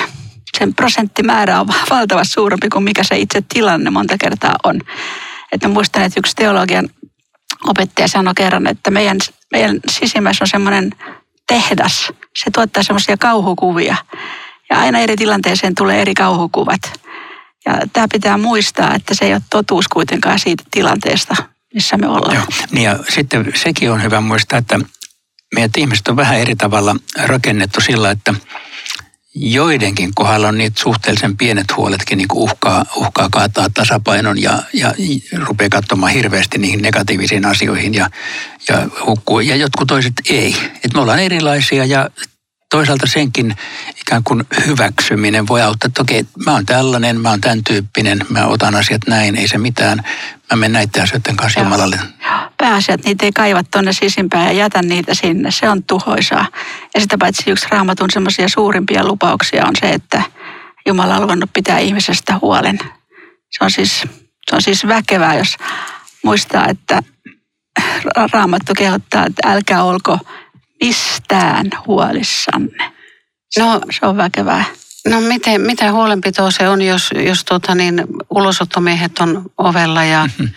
sen 0.58 0.74
prosenttimäärä 0.74 1.60
on 1.60 1.66
valtavasti 1.90 2.32
suurempi 2.32 2.68
kuin 2.68 2.84
mikä 2.84 3.02
se 3.02 3.18
itse 3.18 3.42
tilanne 3.54 3.90
monta 3.90 4.16
kertaa 4.18 4.56
on. 4.64 4.80
Että 5.52 5.68
muistan, 5.68 6.02
että 6.02 6.20
yksi 6.20 6.36
teologian 6.36 6.88
opettaja 7.64 8.08
sanoi 8.08 8.34
kerran, 8.36 8.66
että 8.66 8.90
meidän, 8.90 9.18
meidän 9.52 9.80
sisimmässä 9.90 10.44
on 10.44 10.48
semmoinen 10.48 10.92
tehdas. 11.48 12.12
Se 12.36 12.50
tuottaa 12.54 12.82
semmoisia 12.82 13.16
kauhukuvia. 13.16 13.96
Ja 14.70 14.78
aina 14.78 14.98
eri 14.98 15.16
tilanteeseen 15.16 15.74
tulee 15.74 16.00
eri 16.00 16.14
kauhukuvat. 16.14 16.80
Ja 17.66 17.80
tämä 17.92 18.06
pitää 18.12 18.38
muistaa, 18.38 18.94
että 18.94 19.14
se 19.14 19.24
ei 19.24 19.32
ole 19.32 19.42
totuus 19.50 19.88
kuitenkaan 19.88 20.38
siitä 20.38 20.64
tilanteesta, 20.70 21.36
missä 21.74 21.96
me 21.96 22.08
ollaan. 22.08 22.34
Joo. 22.34 22.44
Niin 22.70 22.84
ja 22.84 22.98
sitten 23.08 23.52
sekin 23.54 23.90
on 23.90 24.02
hyvä 24.02 24.20
muistaa, 24.20 24.58
että 24.58 24.80
meidät 25.54 25.76
ihmiset 25.76 26.08
on 26.08 26.16
vähän 26.16 26.38
eri 26.38 26.56
tavalla 26.56 26.96
rakennettu 27.24 27.80
sillä, 27.80 28.10
että 28.10 28.34
joidenkin 29.36 30.14
kohdalla 30.14 30.48
on 30.48 30.58
niitä 30.58 30.80
suhteellisen 30.80 31.36
pienet 31.36 31.76
huoletkin 31.76 32.18
niin 32.18 32.28
uhkaa, 32.32 32.84
uhkaa 32.96 33.28
kaataa 33.32 33.70
tasapainon 33.74 34.42
ja, 34.42 34.62
ja 34.72 34.94
rupeaa 35.46 35.68
katsomaan 35.68 36.12
hirveästi 36.12 36.58
niihin 36.58 36.82
negatiivisiin 36.82 37.46
asioihin 37.46 37.94
ja, 37.94 38.10
ja 38.68 38.88
hukkuu. 39.06 39.40
Ja 39.40 39.56
jotkut 39.56 39.88
toiset 39.88 40.12
ei. 40.30 40.56
Et 40.84 40.94
me 40.94 41.00
ollaan 41.00 41.18
erilaisia 41.18 41.84
ja 41.84 42.10
toisaalta 42.70 43.06
senkin 43.06 43.56
ikään 44.00 44.24
kuin 44.24 44.44
hyväksyminen 44.66 45.48
voi 45.48 45.62
auttaa, 45.62 45.88
että 45.88 46.02
okei, 46.02 46.24
mä 46.46 46.52
oon 46.52 46.66
tällainen, 46.66 47.20
mä 47.20 47.30
oon 47.30 47.40
tämän 47.40 47.64
tyyppinen, 47.64 48.26
mä 48.28 48.46
otan 48.46 48.74
asiat 48.74 49.02
näin, 49.06 49.36
ei 49.36 49.48
se 49.48 49.58
mitään. 49.58 50.02
Mä 50.50 50.56
menen 50.56 50.72
näiden 50.72 51.02
asioiden 51.02 51.36
kanssa 51.36 51.60
Joo. 52.00 52.55
Jumalalle. 52.66 52.82
Pääasiat, 52.82 53.04
niitä 53.04 53.26
ei 53.26 53.32
kaiva 53.32 53.62
tuonne 53.64 53.92
sisimpään 53.92 54.46
ja 54.46 54.52
jätä 54.52 54.82
niitä 54.82 55.14
sinne, 55.14 55.50
se 55.50 55.68
on 55.68 55.82
tuhoisaa. 55.82 56.46
Ja 56.94 57.00
sitä 57.00 57.18
paitsi 57.18 57.50
yksi 57.50 57.66
raamatun 57.70 58.10
semmoisia 58.10 58.48
suurimpia 58.48 59.06
lupauksia 59.06 59.66
on 59.66 59.74
se, 59.80 59.88
että 59.88 60.22
Jumala 60.86 61.16
on 61.16 61.22
luvannut 61.22 61.50
pitää 61.52 61.78
ihmisestä 61.78 62.38
huolen. 62.42 62.78
Se 63.50 63.64
on 63.64 63.70
siis, 63.70 64.02
se 64.50 64.56
on 64.56 64.62
siis 64.62 64.86
väkevää, 64.86 65.34
jos 65.34 65.56
muistaa, 66.24 66.68
että 66.68 67.02
raamattu 68.32 68.72
kehottaa, 68.76 69.26
että 69.26 69.50
älkää 69.50 69.84
olko 69.84 70.18
mistään 70.80 71.70
huolissanne. 71.86 72.92
No, 73.58 73.80
se 73.90 74.06
on 74.06 74.16
väkevää. 74.16 74.64
No 75.06 75.20
miten, 75.20 75.60
mitä 75.60 75.92
huolenpitoa 75.92 76.50
se 76.50 76.68
on, 76.68 76.82
jos, 76.82 77.10
jos 77.26 77.44
tota 77.44 77.74
niin, 77.74 78.04
ulosottomiehet 78.30 79.18
on 79.18 79.50
ovella 79.58 80.04
ja 80.04 80.26
mm-hmm. 80.26 80.48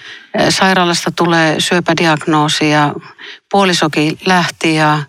sairaalasta 0.50 1.12
tulee 1.12 1.60
syöpädiagnoosi 1.60 2.70
ja 2.70 2.94
puolisoki 3.52 4.18
lähti 4.26 4.76
ja 4.76 5.04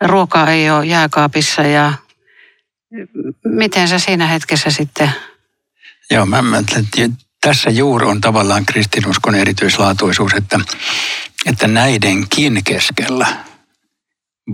ruoka 0.00 0.46
ei 0.46 0.70
ole 0.70 0.86
jääkaapissa 0.86 1.62
ja 1.62 1.92
miten 3.44 3.88
sä 3.88 3.98
siinä 3.98 4.26
hetkessä 4.26 4.70
sitten? 4.70 5.10
Joo, 6.10 6.26
mä, 6.26 6.42
mä 6.42 6.62
tässä 7.40 7.70
juuri 7.70 8.06
on 8.06 8.20
tavallaan 8.20 8.66
kristinuskon 8.66 9.34
erityislaatuisuus, 9.34 10.32
että, 10.34 10.60
että 11.46 11.68
näidenkin 11.68 12.64
keskellä– 12.64 13.26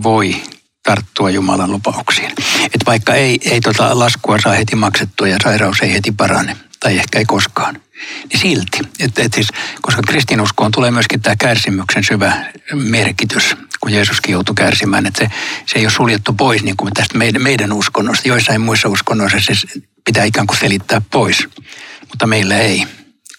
voi 0.03 0.43
tarttua 0.87 1.29
Jumalan 1.29 1.71
lupauksiin. 1.71 2.31
Että 2.65 2.85
vaikka 2.85 3.13
ei, 3.13 3.39
ei 3.45 3.61
tota 3.61 3.99
laskua 3.99 4.37
saa 4.43 4.53
heti 4.53 4.75
maksettua 4.75 5.27
ja 5.27 5.37
sairaus 5.43 5.81
ei 5.81 5.93
heti 5.93 6.11
parane, 6.11 6.57
tai 6.79 6.97
ehkä 6.97 7.19
ei 7.19 7.25
koskaan, 7.25 7.81
niin 8.29 8.39
silti. 8.39 8.79
Et, 8.99 9.19
et 9.19 9.33
siis, 9.33 9.47
koska 9.81 10.01
kristinuskoon 10.07 10.71
tulee 10.71 10.91
myöskin 10.91 11.21
tämä 11.21 11.35
kärsimyksen 11.35 12.03
syvä 12.03 12.45
merkitys, 12.73 13.55
kun 13.79 13.93
Jeesuskin 13.93 14.33
joutui 14.33 14.55
kärsimään, 14.55 15.05
että 15.05 15.19
se, 15.23 15.31
se 15.65 15.79
ei 15.79 15.85
ole 15.85 15.91
suljettu 15.91 16.33
pois 16.33 16.63
niin 16.63 16.77
kuin 16.77 16.93
tästä 16.93 17.17
meidän, 17.17 17.41
meidän 17.41 17.73
uskonnosta. 17.73 18.27
Joissain 18.27 18.61
muissa 18.61 18.89
uskonnoissa 18.89 19.37
se 19.39 19.81
pitää 20.05 20.23
ikään 20.23 20.47
kuin 20.47 20.57
selittää 20.57 21.01
pois, 21.11 21.47
mutta 22.09 22.27
meillä 22.27 22.57
ei 22.57 22.87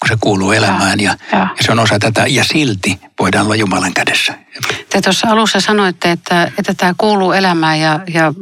kun 0.01 0.09
se 0.09 0.17
kuuluu 0.21 0.53
elämään 0.53 1.01
ja, 1.01 1.17
ja. 1.33 1.39
ja 1.39 1.63
se 1.65 1.73
on 1.73 1.79
osa 1.79 1.99
tätä 1.99 2.27
ja 2.27 2.45
silti 2.45 3.01
voidaan 3.19 3.45
olla 3.45 3.57
Jumalan 3.57 3.95
kädessä. 3.95 4.35
Te 4.91 5.01
tuossa 5.01 5.29
alussa 5.31 5.61
sanoitte, 5.61 6.11
että, 6.11 6.53
että 6.59 6.75
tämä 6.75 6.95
kuuluu 6.99 7.33
elämään 7.33 7.81
ja, 7.81 8.01
ja 8.15 8.35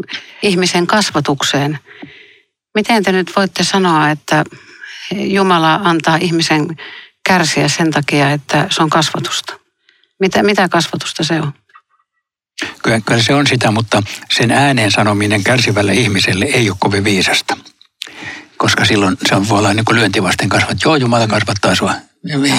ihmisen 0.43 0.87
kasvatukseen. 0.87 1.79
Miten 2.75 3.03
te 3.03 3.13
nyt 3.13 3.33
voitte 3.37 3.65
sanoa, 3.65 4.11
että 4.11 4.45
Jumala 5.15 5.75
antaa 5.75 6.17
ihmisen 6.17 6.77
kärsiä 7.29 7.69
sen 7.69 7.91
takia, 7.91 8.31
että 8.31 8.67
se 8.71 8.83
on 8.83 8.91
kasvatusta? 8.91 9.59
Mitä, 10.21 10.43
mitä 10.43 10.69
kasvatusta 10.69 11.25
se 11.25 11.41
on? 11.41 11.53
Kyllä, 12.83 13.01
kyllä 13.01 13.23
se 13.23 13.35
on 13.35 13.47
sitä, 13.47 13.71
mutta 13.71 14.03
sen 14.31 14.51
ääneen 14.51 14.91
sanominen 14.91 15.45
kärsivälle 15.45 15.95
ihmiselle 15.95 16.45
ei 16.45 16.71
ole 16.71 16.77
kovin 16.81 17.05
viisasta 17.05 17.57
koska 18.57 18.85
silloin 18.85 19.17
se 19.29 19.35
on, 19.35 19.49
voi 19.49 19.59
olla 19.59 19.75
niin 19.75 19.85
kuin 19.85 19.97
lyöntivasten 19.97 20.49
kasvat. 20.49 20.79
Joo, 20.85 20.97
Jumala 20.97 21.27
kasvattaa 21.27 21.75
sua. 21.75 21.95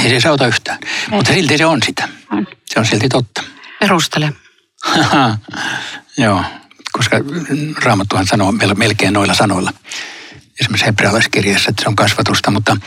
Ei 0.03 0.21
se 0.21 0.29
auta 0.29 0.47
yhtään. 0.47 0.79
Ei. 0.81 0.89
Mutta 1.09 1.33
silti 1.33 1.57
se 1.57 1.65
on 1.65 1.83
sitä. 1.85 2.09
On. 2.31 2.47
Se 2.65 2.79
on 2.79 2.85
silti 2.85 3.09
totta. 3.09 3.43
Perustele. 3.79 4.33
Joo, 6.17 6.43
koska 6.91 7.17
Raamattuhan 7.83 8.27
sanoo 8.27 8.53
melkein 8.75 9.13
noilla 9.13 9.33
sanoilla. 9.33 9.73
Esimerkiksi 10.59 10.85
hebrealaiskirjassa, 10.85 11.69
että 11.69 11.83
se 11.83 11.89
on 11.89 11.95
kasvatusta, 11.95 12.51
mutta, 12.51 12.77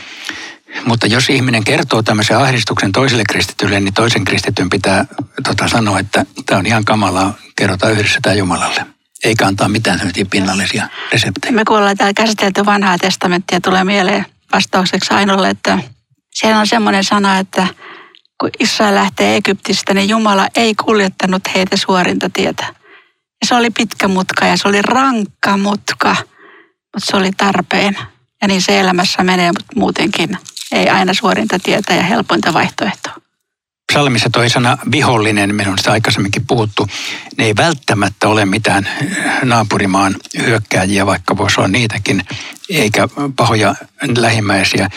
mutta 0.85 1.07
jos 1.07 1.29
ihminen 1.29 1.63
kertoo 1.63 2.03
tämmöisen 2.03 2.37
ahdistuksen 2.37 2.91
toiselle 2.91 3.23
kristitylle, 3.29 3.79
niin 3.79 3.93
toisen 3.93 4.25
kristityn 4.25 4.69
pitää 4.69 5.05
tota, 5.43 5.67
sanoa, 5.67 5.99
että 5.99 6.25
tämä 6.45 6.59
on 6.59 6.65
ihan 6.65 6.85
kamalaa, 6.85 7.33
kerrotaan 7.55 7.93
yhdessä 7.93 8.19
tämä 8.21 8.35
Jumalalle 8.35 8.85
eikä 9.23 9.47
antaa 9.47 9.69
mitään 9.69 9.97
sellaisia 9.97 10.25
pinnallisia 10.29 10.87
reseptejä. 11.11 11.51
Me 11.51 11.65
kun 11.65 11.77
ollaan 11.77 11.97
täällä 11.97 12.13
käsitelty 12.13 12.65
vanhaa 12.65 12.97
testamenttia, 12.97 13.61
tulee 13.61 13.83
mieleen 13.83 14.25
vastaukseksi 14.53 15.13
Ainolle, 15.13 15.49
että 15.49 15.79
siellä 16.33 16.59
on 16.59 16.67
semmoinen 16.67 17.03
sana, 17.03 17.39
että 17.39 17.67
kun 18.39 18.49
Israel 18.59 18.95
lähtee 18.95 19.35
Egyptistä, 19.35 19.93
niin 19.93 20.09
Jumala 20.09 20.47
ei 20.55 20.75
kuljettanut 20.75 21.43
heitä 21.55 21.77
suorinta 21.77 22.29
tietä. 22.29 22.65
Ja 23.41 23.47
se 23.47 23.55
oli 23.55 23.69
pitkä 23.69 24.07
mutka 24.07 24.45
ja 24.45 24.57
se 24.57 24.67
oli 24.67 24.81
rankka 24.81 25.57
mutka, 25.57 26.15
mutta 26.93 27.11
se 27.11 27.17
oli 27.17 27.31
tarpeen. 27.37 27.97
Ja 28.41 28.47
niin 28.47 28.61
se 28.61 28.79
elämässä 28.79 29.23
menee, 29.23 29.47
mutta 29.47 29.73
muutenkin 29.75 30.37
ei 30.71 30.89
aina 30.89 31.13
suorinta 31.13 31.59
tietä 31.59 31.93
ja 31.93 32.03
helpointa 32.03 32.53
vaihtoehtoa 32.53 33.20
psalmissa 33.91 34.29
toi 34.29 34.49
sana 34.49 34.77
vihollinen, 34.91 35.55
me 35.55 35.67
on 35.67 35.77
sitä 35.77 35.91
aikaisemminkin 35.91 36.47
puhuttu, 36.47 36.87
ne 37.37 37.45
ei 37.45 37.53
välttämättä 37.57 38.27
ole 38.27 38.45
mitään 38.45 38.89
naapurimaan 39.43 40.15
hyökkääjiä, 40.37 41.05
vaikka 41.05 41.37
voisi 41.37 41.59
olla 41.59 41.67
niitäkin, 41.67 42.21
eikä 42.69 43.07
pahoja 43.35 43.75
lähimmäisiä. 44.17 44.89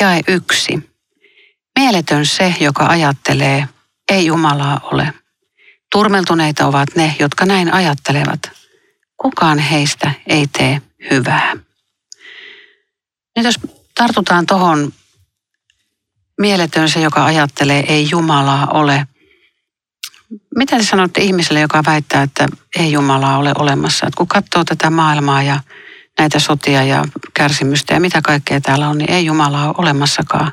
jae 0.00 0.20
yksi. 0.28 0.90
Mieletön 1.78 2.26
se, 2.26 2.54
joka 2.60 2.86
ajattelee, 2.86 3.68
ei 4.12 4.26
Jumalaa 4.26 4.80
ole. 4.92 5.12
Turmeltuneita 5.92 6.66
ovat 6.66 6.88
ne, 6.96 7.16
jotka 7.18 7.46
näin 7.46 7.72
ajattelevat. 7.72 8.40
Kukaan 9.16 9.58
heistä 9.58 10.12
ei 10.26 10.46
tee 10.46 10.82
hyvää. 11.10 11.56
Nyt 13.36 13.44
jos 13.44 13.58
tartutaan 13.94 14.46
tuohon 14.46 14.92
mieletön 16.40 16.88
se, 16.88 17.00
joka 17.00 17.24
ajattelee, 17.24 17.84
ei 17.88 18.08
Jumalaa 18.10 18.66
ole. 18.66 19.06
Mitä 20.56 20.76
te 20.76 20.82
sanotte 20.82 21.20
ihmiselle, 21.20 21.60
joka 21.60 21.82
väittää, 21.86 22.22
että 22.22 22.48
ei 22.78 22.92
Jumalaa 22.92 23.38
ole 23.38 23.52
olemassa? 23.58 24.06
Että 24.06 24.16
kun 24.16 24.28
katsoo 24.28 24.64
tätä 24.64 24.90
maailmaa 24.90 25.42
ja 25.42 25.60
näitä 26.18 26.38
sotia 26.38 26.84
ja 26.84 27.04
kärsimystä 27.34 27.94
ja 27.94 28.00
mitä 28.00 28.20
kaikkea 28.22 28.60
täällä 28.60 28.88
on, 28.88 28.98
niin 28.98 29.10
ei 29.10 29.24
Jumalaa 29.24 29.66
ole 29.66 29.74
olemassakaan. 29.78 30.52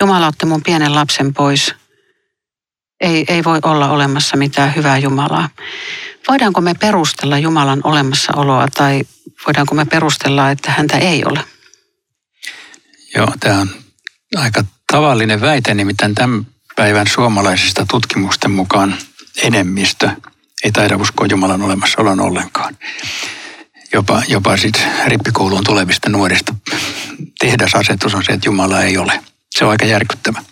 Jumala 0.00 0.26
otti 0.26 0.46
mun 0.46 0.62
pienen 0.62 0.94
lapsen 0.94 1.34
pois. 1.34 1.74
Ei, 3.00 3.24
ei 3.28 3.44
voi 3.44 3.58
olla 3.62 3.90
olemassa 3.90 4.36
mitään 4.36 4.76
hyvää 4.76 4.98
Jumalaa. 4.98 5.48
Voidaanko 6.28 6.60
me 6.60 6.74
perustella 6.74 7.38
Jumalan 7.38 7.80
olemassaoloa 7.84 8.68
tai 8.74 9.02
voidaanko 9.46 9.74
me 9.74 9.84
perustella, 9.84 10.50
että 10.50 10.70
häntä 10.70 10.98
ei 10.98 11.24
ole? 11.24 11.44
Joo, 13.14 13.32
tämä 13.40 13.60
on 13.60 13.68
aika 14.36 14.64
tavallinen 14.92 15.40
väite, 15.40 15.74
nimittäin 15.74 16.14
tämän 16.14 16.46
päivän 16.76 17.06
suomalaisista 17.06 17.86
tutkimusten 17.90 18.50
mukaan 18.50 18.94
enemmistö 19.42 20.10
ei 20.64 20.72
taida 20.72 20.96
uskoa 20.96 21.26
Jumalan 21.30 21.62
olemassaolon 21.62 22.20
ollenkaan. 22.20 22.76
Jopa, 23.92 24.22
jopa 24.28 24.56
sit 24.56 24.86
rippikouluun 25.06 25.64
tulevista 25.64 26.08
nuorista 26.08 26.54
tehdasasetus 27.38 28.14
on 28.14 28.24
se, 28.24 28.32
että 28.32 28.48
Jumala 28.48 28.82
ei 28.82 28.98
ole. 28.98 29.20
Se 29.50 29.64
on 29.64 29.70
aika 29.70 29.86
järkyttävä. 29.86 30.42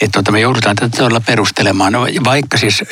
Että 0.00 0.12
tuota, 0.12 0.32
me 0.32 0.40
joudutaan 0.40 0.76
tätä 0.76 0.96
todella 0.96 1.20
perustelemaan. 1.20 1.92
No, 1.92 2.06
vaikka 2.24 2.58
siis 2.58 2.84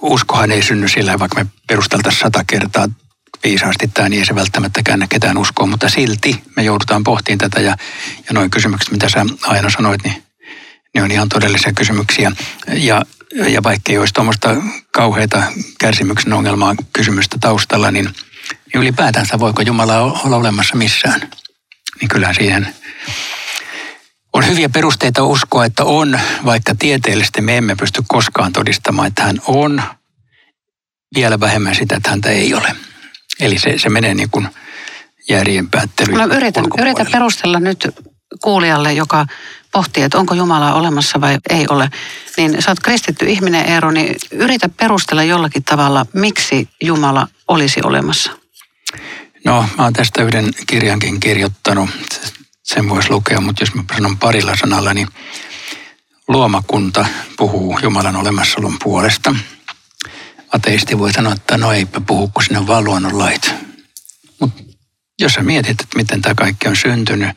uskohan 0.00 0.52
ei 0.52 0.62
synny 0.62 0.88
sillä, 0.88 1.18
vaikka 1.18 1.44
me 1.44 1.50
perusteltaisiin 1.66 2.20
sata 2.20 2.44
kertaa 2.46 2.88
viisaasti 3.44 3.88
tämä, 3.94 4.08
niin 4.08 4.20
ei 4.20 4.26
se 4.26 4.34
välttämättä 4.34 4.82
käännä 4.82 5.06
ketään 5.06 5.38
uskoa, 5.38 5.66
mutta 5.66 5.88
silti 5.88 6.42
me 6.56 6.62
joudutaan 6.62 7.04
pohtimaan 7.04 7.38
tätä 7.38 7.60
ja, 7.60 7.76
ja 8.16 8.32
noin 8.32 8.50
kysymykset, 8.50 8.90
mitä 8.90 9.08
sä 9.08 9.26
aina 9.42 9.70
sanoit, 9.70 10.04
niin 10.04 10.22
ne 10.94 11.02
on 11.02 11.10
ihan 11.10 11.28
todellisia 11.28 11.72
kysymyksiä. 11.72 12.32
Ja, 12.66 13.02
ja 13.48 13.62
vaikka 13.62 13.92
ei 13.92 13.98
olisi 13.98 14.14
tuommoista 14.14 14.56
kauheita 14.92 15.42
kärsimyksen 15.78 16.32
ongelmaa 16.32 16.74
kysymystä 16.92 17.36
taustalla, 17.40 17.90
niin, 17.90 18.04
niin 18.04 18.82
ylipäätänsä 18.82 19.38
voiko 19.38 19.62
Jumala 19.62 20.00
olla 20.00 20.36
olemassa 20.36 20.76
missään? 20.76 21.30
Niin 22.00 22.08
kyllä 22.08 22.32
siihen 22.34 22.74
on 24.32 24.46
hyviä 24.46 24.68
perusteita 24.68 25.24
uskoa, 25.24 25.64
että 25.64 25.84
on, 25.84 26.20
vaikka 26.44 26.74
tieteellisesti 26.78 27.40
me 27.40 27.56
emme 27.56 27.76
pysty 27.76 28.02
koskaan 28.08 28.52
todistamaan, 28.52 29.08
että 29.08 29.22
hän 29.22 29.36
on, 29.46 29.82
vielä 31.14 31.40
vähemmän 31.40 31.74
sitä, 31.74 31.96
että 31.96 32.10
häntä 32.10 32.30
ei 32.30 32.54
ole. 32.54 32.76
Eli 33.40 33.58
se, 33.58 33.78
se 33.78 33.88
menee 33.88 34.14
niin 34.14 34.30
kuin 34.30 34.48
järjen 35.28 35.70
päättely. 35.70 36.12
No 36.12 36.24
yritän, 36.24 36.64
yritän 36.78 37.06
perustella 37.12 37.60
nyt 37.60 37.88
kuulijalle, 38.42 38.92
joka 38.92 39.26
pohtii, 39.72 40.02
että 40.02 40.18
onko 40.18 40.34
Jumala 40.34 40.74
olemassa 40.74 41.20
vai 41.20 41.38
ei 41.50 41.66
ole. 41.70 41.90
Niin 42.36 42.62
sä 42.62 42.70
oot 42.70 42.80
kristitty 42.80 43.26
ihminen, 43.26 43.66
Eero, 43.66 43.90
niin 43.90 44.16
yritä 44.30 44.68
perustella 44.68 45.22
jollakin 45.22 45.64
tavalla, 45.64 46.06
miksi 46.12 46.68
Jumala 46.82 47.28
olisi 47.48 47.80
olemassa. 47.84 48.32
No, 49.44 49.64
mä 49.78 49.84
oon 49.84 49.92
tästä 49.92 50.22
yhden 50.22 50.50
kirjankin 50.66 51.20
kirjoittanut. 51.20 51.90
Sen 52.62 52.88
voisi 52.88 53.10
lukea, 53.10 53.40
mutta 53.40 53.62
jos 53.62 53.74
mä 53.74 53.82
sanon 53.94 54.18
parilla 54.18 54.56
sanalla, 54.56 54.94
niin 54.94 55.08
luomakunta 56.28 57.06
puhuu 57.36 57.78
Jumalan 57.82 58.16
olemassaolon 58.16 58.76
puolesta– 58.82 59.34
ateisti 60.52 60.98
voi 60.98 61.12
sanoa, 61.12 61.32
että 61.32 61.56
no 61.56 61.72
eipä 61.72 62.00
puhu, 62.00 62.28
kun 62.28 62.44
sinne 62.44 62.58
on 62.58 62.66
vaan 62.66 62.84
luonnonlait. 62.84 63.54
Mutta 64.40 64.62
jos 65.20 65.32
sä 65.32 65.42
mietit, 65.42 65.80
että 65.80 65.96
miten 65.96 66.22
tämä 66.22 66.34
kaikki 66.34 66.68
on 66.68 66.76
syntynyt, 66.76 67.28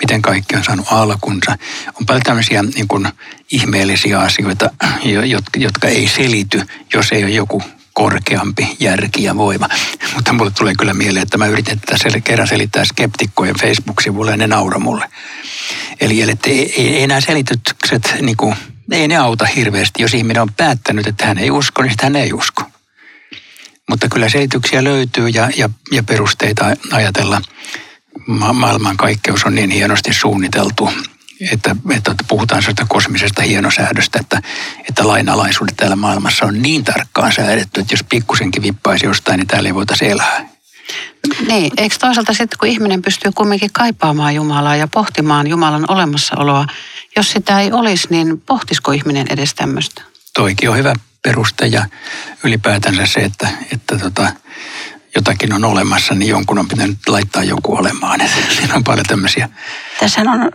miten 0.00 0.22
kaikki 0.22 0.56
on 0.56 0.64
saanut 0.64 0.86
alkunsa, 0.90 1.58
on 2.00 2.06
paljon 2.06 2.22
tämmöisiä 2.22 2.62
niin 2.62 2.88
kuin 2.88 3.08
ihmeellisiä 3.52 4.20
asioita, 4.20 4.70
jotka, 5.04 5.60
jotka 5.60 5.88
ei 5.88 6.08
selity, 6.08 6.62
jos 6.94 7.12
ei 7.12 7.24
ole 7.24 7.30
joku 7.30 7.62
korkeampi 7.98 8.76
järki 8.80 9.22
ja 9.22 9.36
voima. 9.36 9.68
Mutta 10.14 10.32
mulle 10.32 10.50
tulee 10.50 10.74
kyllä 10.78 10.94
mieleen, 10.94 11.22
että 11.22 11.38
mä 11.38 11.46
yritin 11.46 11.80
tätä 11.80 12.20
kerran 12.20 12.48
selittää 12.48 12.84
skeptikkojen 12.84 13.54
Facebook-sivulle 13.60 14.30
ja 14.30 14.36
ne 14.36 14.46
naura 14.46 14.78
mulle. 14.78 15.08
Eli 16.00 16.22
että 16.22 16.50
ei, 16.50 16.74
ei, 16.76 16.96
ei 16.96 17.06
nämä 17.06 17.20
selitykset 17.20 18.14
niin 18.20 18.36
kuin, 18.36 18.54
ei 18.96 19.08
ne 19.08 19.16
auta 19.16 19.46
hirveästi. 19.46 20.02
Jos 20.02 20.14
ihminen 20.14 20.42
on 20.42 20.52
päättänyt, 20.56 21.06
että 21.06 21.26
hän 21.26 21.38
ei 21.38 21.50
usko, 21.50 21.82
niin 21.82 21.94
hän 22.02 22.16
ei 22.16 22.32
usko. 22.32 22.62
Mutta 23.88 24.08
kyllä 24.08 24.28
selityksiä 24.28 24.84
löytyy 24.84 25.28
ja, 25.28 25.50
ja, 25.56 25.70
ja 25.92 26.02
perusteita 26.02 26.64
ajatella. 26.92 27.42
Ma- 28.26 28.52
maailmankaikkeus 28.52 29.44
on 29.44 29.54
niin 29.54 29.70
hienosti 29.70 30.14
suunniteltu, 30.14 30.90
että, 31.52 31.76
että 31.90 32.14
puhutaan 32.28 32.62
sellaista 32.62 32.86
kosmisesta 32.88 33.42
hienosäädöstä, 33.42 34.18
että, 34.20 34.42
että 34.88 35.08
lainalaisuudet 35.08 35.76
täällä 35.76 35.96
maailmassa 35.96 36.46
on 36.46 36.62
niin 36.62 36.84
tarkkaan 36.84 37.32
säädetty, 37.32 37.80
että 37.80 37.94
jos 37.94 38.04
pikkusenkin 38.08 38.62
vippaisi 38.62 39.06
jostain, 39.06 39.38
niin 39.38 39.46
täällä 39.46 39.68
ei 39.68 39.74
voitaisiin 39.74 40.10
elää. 40.10 40.57
Niin, 41.48 41.72
eikö 41.76 41.96
toisaalta 42.00 42.32
sitten 42.32 42.58
kun 42.58 42.68
ihminen 42.68 43.02
pystyy 43.02 43.32
kumminkin 43.34 43.72
kaipaamaan 43.72 44.34
Jumalaa 44.34 44.76
ja 44.76 44.88
pohtimaan 44.88 45.46
Jumalan 45.46 45.84
olemassaoloa, 45.88 46.66
jos 47.16 47.30
sitä 47.30 47.60
ei 47.60 47.72
olisi, 47.72 48.06
niin 48.10 48.40
pohtisiko 48.40 48.92
ihminen 48.92 49.26
edes 49.30 49.54
tämmöistä? 49.54 50.02
Toikin 50.34 50.70
on 50.70 50.76
hyvä 50.76 50.94
peruste 51.22 51.66
ja 51.66 51.86
ylipäätänsä 52.44 53.06
se, 53.06 53.20
että, 53.20 53.48
että 53.72 53.98
tota, 53.98 54.32
jotakin 55.14 55.52
on 55.52 55.64
olemassa, 55.64 56.14
niin 56.14 56.28
jonkun 56.28 56.58
on 56.58 56.68
pitänyt 56.68 56.98
laittaa 57.08 57.44
joku 57.44 57.76
olemaan. 57.76 58.20
siinä 58.56 58.74
on 58.74 58.84
paljon 58.84 59.06
tämmöisiä. 59.06 59.48
Tässä 60.00 60.20
on 60.20 60.50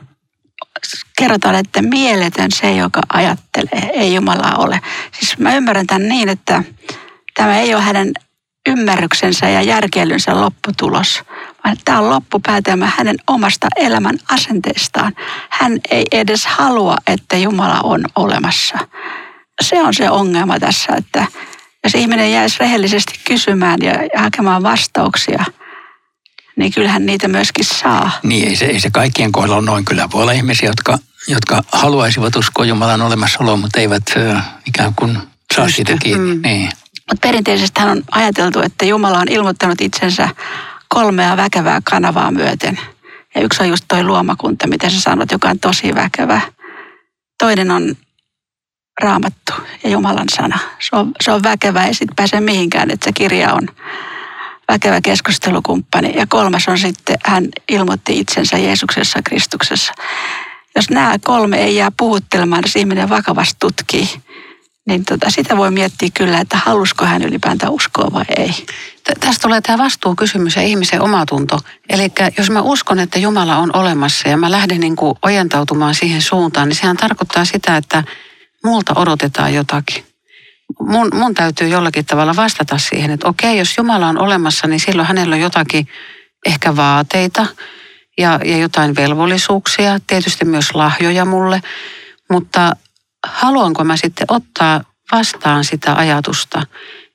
kerrotaan, 1.17 1.55
että 1.55 1.81
mieletön 1.81 2.51
se, 2.51 2.71
joka 2.71 3.01
ajattelee, 3.13 3.91
ei 3.93 4.15
Jumalaa 4.15 4.55
ole. 4.55 4.81
Siis 5.19 5.37
mä 5.37 5.55
ymmärrän 5.55 5.87
tämän 5.87 6.09
niin, 6.09 6.29
että 6.29 6.63
tämä 7.33 7.59
ei 7.59 7.75
ole 7.75 7.83
hänen 7.83 8.13
ymmärryksensä 8.69 9.49
ja 9.49 9.61
järkeilynsä 9.61 10.41
lopputulos, 10.41 11.23
vaan 11.65 11.77
tämä 11.85 11.99
on 11.99 12.09
loppupäätelmä 12.09 12.91
hänen 12.97 13.15
omasta 13.27 13.67
elämän 13.75 14.17
asenteestaan. 14.29 15.13
Hän 15.49 15.79
ei 15.89 16.05
edes 16.11 16.45
halua, 16.45 16.97
että 17.07 17.37
Jumala 17.37 17.79
on 17.83 18.05
olemassa. 18.15 18.77
Se 19.61 19.83
on 19.83 19.93
se 19.93 20.09
ongelma 20.09 20.59
tässä, 20.59 20.93
että 20.97 21.25
jos 21.83 21.95
ihminen 21.95 22.31
jäisi 22.31 22.59
rehellisesti 22.59 23.13
kysymään 23.25 23.79
ja 23.81 23.93
hakemaan 24.21 24.63
vastauksia, 24.63 25.45
niin 26.55 26.73
kyllähän 26.73 27.05
niitä 27.05 27.27
myöskin 27.27 27.65
saa. 27.65 28.11
Niin, 28.23 28.47
ei 28.47 28.55
se, 28.55 28.65
ei 28.65 28.79
se 28.79 28.89
kaikkien 28.91 29.31
kohdalla 29.31 29.55
ole 29.55 29.65
noin. 29.65 29.85
Kyllä 29.85 30.09
voi 30.13 30.21
olla 30.21 30.31
ihmisiä, 30.31 30.69
jotka, 30.69 30.97
jotka 31.27 31.63
haluaisivat 31.71 32.35
uskoa 32.35 32.65
Jumalan 32.65 33.01
olemassaoloon, 33.01 33.59
mutta 33.59 33.79
eivät 33.79 34.03
äh, 34.17 34.45
ikään 34.65 34.93
kuin 34.95 35.17
saa 35.55 35.69
sitä 35.69 35.97
kiinni. 36.01 36.35
Mm. 36.35 36.41
Niin. 36.41 36.71
Mutta 37.09 37.27
perinteisesti 37.27 37.81
on 37.81 38.03
ajateltu, 38.11 38.59
että 38.61 38.85
Jumala 38.85 39.19
on 39.19 39.27
ilmoittanut 39.29 39.81
itsensä 39.81 40.29
kolmea 40.87 41.37
väkevää 41.37 41.81
kanavaa 41.83 42.31
myöten. 42.31 42.79
Ja 43.35 43.41
yksi 43.41 43.63
on 43.63 43.69
just 43.69 43.85
toi 43.87 44.03
luomakunta, 44.03 44.67
mitä 44.67 44.89
sä 44.89 45.01
sanot, 45.01 45.31
joka 45.31 45.49
on 45.49 45.59
tosi 45.59 45.95
väkevä. 45.95 46.41
Toinen 47.39 47.71
on 47.71 47.95
raamattu 49.01 49.53
ja 49.83 49.89
Jumalan 49.89 50.29
sana. 50.35 50.59
Se 50.79 50.95
on, 50.95 51.11
se 51.21 51.31
on 51.31 51.43
väkevä, 51.43 51.85
ei 51.85 51.93
sitten 51.93 52.15
pääse 52.15 52.39
mihinkään, 52.39 52.91
että 52.91 53.05
se 53.05 53.11
kirja 53.13 53.53
on 53.53 53.67
väkevä 54.67 55.01
keskustelukumppani. 55.01 56.15
Ja 56.15 56.27
kolmas 56.27 56.67
on 56.67 56.77
sitten, 56.77 57.17
hän 57.25 57.47
ilmoitti 57.69 58.19
itsensä 58.19 58.57
Jeesuksessa 58.57 59.19
Kristuksessa. 59.23 59.93
Jos 60.75 60.89
nämä 60.89 61.15
kolme 61.23 61.57
ei 61.57 61.75
jää 61.75 61.91
puhuttelemaan, 61.97 62.63
jos 62.65 62.75
ihminen 62.75 63.09
vakavasti 63.09 63.55
tutkii, 63.59 64.09
niin 64.87 65.05
tota, 65.05 65.29
sitä 65.29 65.57
voi 65.57 65.71
miettiä 65.71 66.09
kyllä, 66.13 66.39
että 66.39 66.57
halusko 66.57 67.05
hän 67.05 67.23
ylipäätään 67.23 67.71
uskoa 67.71 68.13
vai 68.13 68.25
ei. 68.37 68.65
Tästä 69.19 69.41
tulee 69.41 69.61
tämä 69.61 69.83
vastuukysymys 69.83 70.55
ja 70.55 70.61
ihmisen 70.61 71.01
omatunto. 71.01 71.59
Eli 71.89 72.11
jos 72.37 72.49
mä 72.49 72.61
uskon, 72.61 72.99
että 72.99 73.19
Jumala 73.19 73.57
on 73.57 73.75
olemassa 73.75 74.29
ja 74.29 74.37
mä 74.37 74.51
lähden 74.51 74.79
niin 74.79 74.95
kuin 74.95 75.15
ojentautumaan 75.21 75.95
siihen 75.95 76.21
suuntaan, 76.21 76.69
niin 76.69 76.75
sehän 76.75 76.97
tarkoittaa 76.97 77.45
sitä, 77.45 77.77
että 77.77 78.03
multa 78.63 78.93
odotetaan 78.95 79.53
jotakin. 79.53 80.03
Mun, 80.79 81.09
mun 81.13 81.33
täytyy 81.33 81.67
jollakin 81.67 82.05
tavalla 82.05 82.35
vastata 82.35 82.77
siihen, 82.77 83.11
että 83.11 83.27
okei, 83.27 83.57
jos 83.57 83.77
Jumala 83.77 84.07
on 84.07 84.17
olemassa, 84.17 84.67
niin 84.67 84.79
silloin 84.79 85.07
hänellä 85.07 85.33
on 85.33 85.41
jotakin 85.41 85.87
ehkä 86.45 86.75
vaateita 86.75 87.45
ja, 88.17 88.39
ja 88.45 88.57
jotain 88.57 88.95
velvollisuuksia, 88.95 89.99
tietysti 90.07 90.45
myös 90.45 90.75
lahjoja 90.75 91.25
mulle, 91.25 91.61
mutta 92.29 92.75
haluanko 93.23 93.83
mä 93.83 93.97
sitten 93.97 94.27
ottaa 94.29 94.81
vastaan 95.11 95.63
sitä 95.63 95.95
ajatusta 95.95 96.61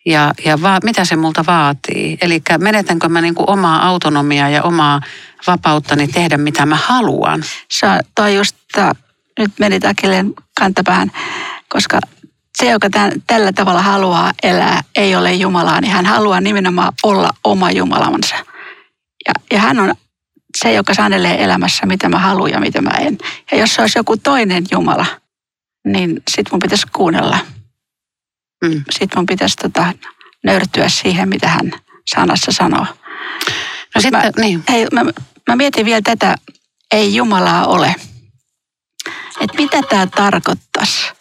ja, 0.06 0.34
ja 0.44 0.62
va, 0.62 0.78
mitä 0.84 1.04
se 1.04 1.16
multa 1.16 1.44
vaatii. 1.46 2.18
Eli 2.20 2.42
menetänkö 2.58 3.08
mä 3.08 3.20
niin 3.20 3.34
kuin 3.34 3.50
omaa 3.50 3.86
autonomiaa 3.86 4.48
ja 4.48 4.62
omaa 4.62 5.00
vapauttani 5.46 6.08
tehdä 6.08 6.36
mitä 6.36 6.66
mä 6.66 6.76
haluan. 6.76 7.42
On 7.82 8.00
toi 8.14 8.34
just, 8.34 8.56
tää, 8.72 8.92
nyt 9.38 9.50
meni 9.58 9.78
akilleen 9.88 10.34
kantapään, 10.60 11.12
koska 11.68 12.00
se, 12.58 12.70
joka 12.70 12.90
tämän, 12.90 13.12
tällä 13.26 13.52
tavalla 13.52 13.82
haluaa 13.82 14.32
elää, 14.42 14.80
ei 14.96 15.16
ole 15.16 15.32
Jumalaa, 15.32 15.80
niin 15.80 15.92
hän 15.92 16.06
haluaa 16.06 16.40
nimenomaan 16.40 16.92
olla 17.02 17.30
oma 17.44 17.70
Jumalamansa. 17.70 18.34
Ja, 19.28 19.34
ja 19.52 19.60
hän 19.60 19.80
on 19.80 19.94
se, 20.56 20.72
joka 20.72 20.94
sanelee 20.94 21.44
elämässä, 21.44 21.86
mitä 21.86 22.08
mä 22.08 22.18
haluan 22.18 22.50
ja 22.50 22.60
mitä 22.60 22.80
mä 22.80 22.90
en. 22.90 23.18
Ja 23.50 23.58
jos 23.58 23.74
se 23.74 23.82
olisi 23.82 23.98
joku 23.98 24.16
toinen 24.16 24.64
Jumala, 24.72 25.06
niin 25.92 26.22
sit 26.30 26.50
mun 26.50 26.58
pitäisi 26.58 26.86
kuunnella. 26.92 27.38
Mm. 28.64 28.84
Sit 28.90 29.14
mun 29.16 29.26
pitäisi 29.26 29.56
tota, 29.56 29.92
nöyrtyä 30.44 30.88
siihen, 30.88 31.28
mitä 31.28 31.48
hän 31.48 31.72
sanassa 32.10 32.52
sanoo. 32.52 32.86
No 33.94 34.00
sitten, 34.00 34.20
mä, 34.20 34.42
niin. 34.42 34.64
Hei, 34.68 34.86
mä, 34.92 35.04
mä 35.48 35.56
mietin 35.56 35.86
vielä 35.86 36.02
tätä, 36.02 36.34
ei 36.92 37.14
Jumalaa 37.14 37.66
ole. 37.66 37.94
Että 39.40 39.56
mitä 39.58 39.82
tämä 39.82 40.06
tarkoittaisi, 40.06 41.12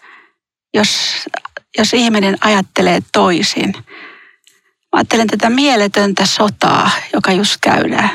jos, 0.74 0.90
jos 1.78 1.94
ihminen 1.94 2.38
ajattelee 2.42 3.00
toisin. 3.12 3.74
Mä 4.94 4.94
ajattelen 4.94 5.28
tätä 5.28 5.50
mieletöntä 5.50 6.26
sotaa, 6.26 6.92
joka 7.14 7.32
just 7.32 7.58
käydään. 7.62 8.10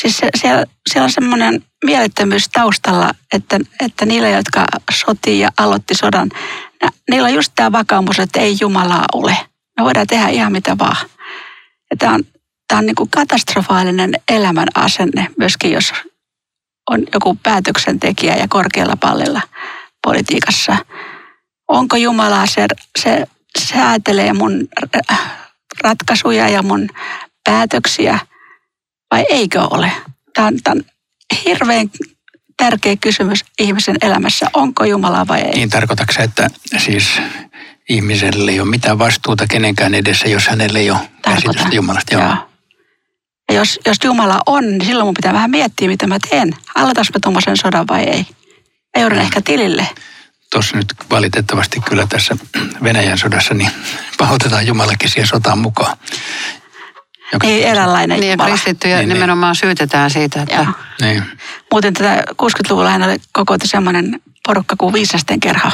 Siis 0.00 0.16
se, 0.16 0.28
siellä, 0.40 0.64
siellä 0.90 1.04
on 1.04 1.12
semmoinen 1.12 1.64
mielettömyys 1.84 2.48
taustalla, 2.48 3.10
että, 3.32 3.60
että 3.80 4.06
niillä, 4.06 4.28
jotka 4.28 4.64
sotii 4.90 5.40
ja 5.40 5.50
aloitti 5.58 5.94
sodan, 5.94 6.30
niillä 7.10 7.26
on 7.26 7.34
just 7.34 7.52
tämä 7.56 7.72
vakaumus, 7.72 8.18
että 8.18 8.40
ei 8.40 8.56
Jumalaa 8.60 9.04
ole. 9.12 9.36
Me 9.78 9.84
voidaan 9.84 10.06
tehdä 10.06 10.28
ihan 10.28 10.52
mitä 10.52 10.78
vaan. 10.78 10.96
Ja 11.90 11.96
tämä 11.98 12.14
on, 12.14 12.24
tämä 12.68 12.78
on 12.78 12.86
niin 12.86 12.94
kuin 12.94 13.10
katastrofaalinen 13.10 14.12
elämän 14.28 14.68
asenne, 14.74 15.28
myöskin 15.38 15.72
jos 15.72 15.92
on 16.90 17.02
joku 17.14 17.38
päätöksentekijä 17.42 18.36
ja 18.36 18.48
korkealla 18.48 18.96
pallilla 18.96 19.40
politiikassa. 20.02 20.76
Onko 21.68 21.96
Jumala 21.96 22.46
se, 22.46 22.66
se 22.98 23.26
säätelee 23.58 24.32
mun 24.32 24.68
ratkaisuja 25.82 26.48
ja 26.48 26.62
mun 26.62 26.88
päätöksiä 27.44 28.18
vai 29.10 29.26
eikö 29.28 29.62
ole? 29.62 29.92
Tämä 30.34 30.46
on, 30.46 30.54
tämä 30.64 30.74
on 30.74 30.84
hirveän 31.44 31.90
tärkeä 32.56 32.96
kysymys 32.96 33.44
ihmisen 33.58 33.96
elämässä. 34.02 34.46
Onko 34.52 34.84
Jumala 34.84 35.26
vai 35.28 35.40
ei? 35.40 35.54
Niin 35.54 35.70
tarkoitatko 35.70 36.22
että 36.22 36.50
siis 36.78 37.04
ihmiselle 37.88 38.50
ei 38.50 38.60
ole 38.60 38.68
mitään 38.70 38.98
vastuuta 38.98 39.46
kenenkään 39.46 39.94
edessä, 39.94 40.28
jos 40.28 40.48
hänelle 40.48 40.78
ei 40.78 40.90
ole 40.90 40.98
käsitystä 41.22 41.68
Jumalasta? 41.72 42.14
Joo. 42.14 42.22
Joo. 42.22 42.36
Ja 43.48 43.54
jos, 43.54 43.80
jos 43.86 43.96
Jumala 44.04 44.40
on, 44.46 44.70
niin 44.70 44.84
silloin 44.86 45.06
mun 45.06 45.14
pitää 45.14 45.32
vähän 45.32 45.50
miettiä, 45.50 45.88
mitä 45.88 46.06
mä 46.06 46.18
teen. 46.30 46.56
Aloitas 46.74 47.10
mä 47.14 47.18
tuommoisen 47.22 47.56
sodan 47.56 47.84
vai 47.88 48.02
ei? 48.02 48.26
Mä 48.96 49.00
joudun 49.00 49.18
ehkä 49.18 49.40
tilille. 49.44 49.88
Tuossa 50.52 50.76
nyt 50.76 50.94
valitettavasti 51.10 51.80
kyllä 51.80 52.06
tässä 52.06 52.36
Venäjän 52.82 53.18
sodassa, 53.18 53.54
niin 53.54 53.70
pahoitetaan 54.18 54.66
Jumalakin 54.66 55.10
siihen 55.10 55.28
sotaan 55.28 55.58
mukaan. 55.58 55.96
Joka 57.34 57.46
niin, 57.46 57.66
eräänlainen 57.66 58.20
niin, 58.20 58.30
Jumala. 58.30 58.48
kristittyjä 58.48 58.98
niin, 58.98 59.08
nimenomaan 59.08 59.52
niin. 59.52 59.60
syytetään 59.60 60.10
siitä, 60.10 60.42
että... 60.42 60.54
Joo. 60.54 60.66
Niin. 61.00 61.24
Muuten 61.72 61.94
tätä 61.94 62.24
60-luvulla 62.30 62.90
hän 62.90 63.02
oli 63.02 63.16
kokoutui 63.32 63.68
semmoinen 63.68 64.20
porukka 64.46 64.76
kuin 64.78 64.92
Viisasten 64.92 65.40
kerho. 65.40 65.70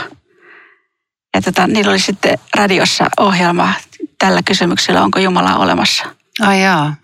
Ja 1.34 1.42
tota, 1.42 1.66
niillä 1.66 1.90
oli 1.90 1.98
sitten 1.98 2.38
radiossa 2.54 3.06
ohjelma 3.18 3.72
tällä 4.18 4.40
kysymyksellä, 4.44 5.02
onko 5.02 5.18
Jumala 5.18 5.56
olemassa. 5.56 6.04
Ai 6.40 6.62
jaa. 6.62 6.96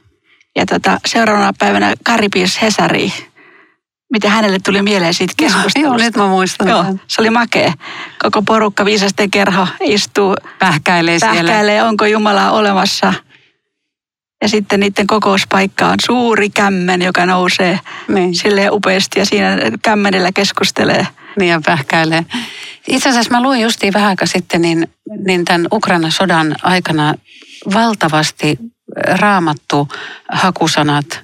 Ja 0.57 0.67
tota, 0.67 1.01
seuraavana 1.07 1.53
päivänä 1.59 1.95
Kari 2.05 2.29
piirsi 2.29 2.63
Hesari, 2.63 3.13
mitä 4.13 4.31
hänelle 4.31 4.59
tuli 4.65 4.83
mieleen 4.83 5.15
siitä 5.15 5.35
keskustelusta. 5.37 5.81
Joo, 5.81 5.97
nyt 5.97 6.17
mä 6.17 6.27
muistan. 6.27 6.69
Joo, 6.69 6.85
se 7.07 7.21
oli 7.21 7.31
makea. 7.31 7.73
Koko 8.23 8.43
porukka, 8.43 8.85
viisasten 8.85 9.31
kerho, 9.31 9.69
istuu, 9.81 10.37
pähkäilee, 10.59 11.19
pähkäilee 11.19 11.65
siellä. 11.65 11.89
onko 11.89 12.07
Jumala 12.07 12.51
olemassa. 12.51 13.15
Ja 14.43 14.49
sitten 14.49 14.81
niiden 14.81 15.07
kokouspaikka 15.07 15.87
on 15.87 15.97
suuri 16.07 16.51
kämmen, 16.51 17.03
joka 17.03 17.27
nousee 17.27 17.81
Niin. 18.09 18.35
silleen 18.35 18.73
upeasti 18.73 19.19
ja 19.19 19.27
siinä 19.27 19.57
kämmenellä 19.83 20.33
keskustelee. 20.35 21.07
Niin 21.39 21.51
ja 21.51 21.61
pähkäilee. 21.67 22.25
Itse 22.89 23.09
asiassa 23.09 23.31
mä 23.31 23.43
luin 23.43 23.61
justiin 23.61 23.93
vähän 23.93 24.09
aika 24.09 24.27
sitten, 24.27 24.63
niin, 24.63 24.89
niin 25.27 25.45
tämän 25.45 25.67
Ukrainan 25.73 26.13
sodan 26.13 26.57
aikana 26.63 27.15
valtavasti 27.75 28.59
raamattu 28.97 29.89
hakusanat 30.33 31.21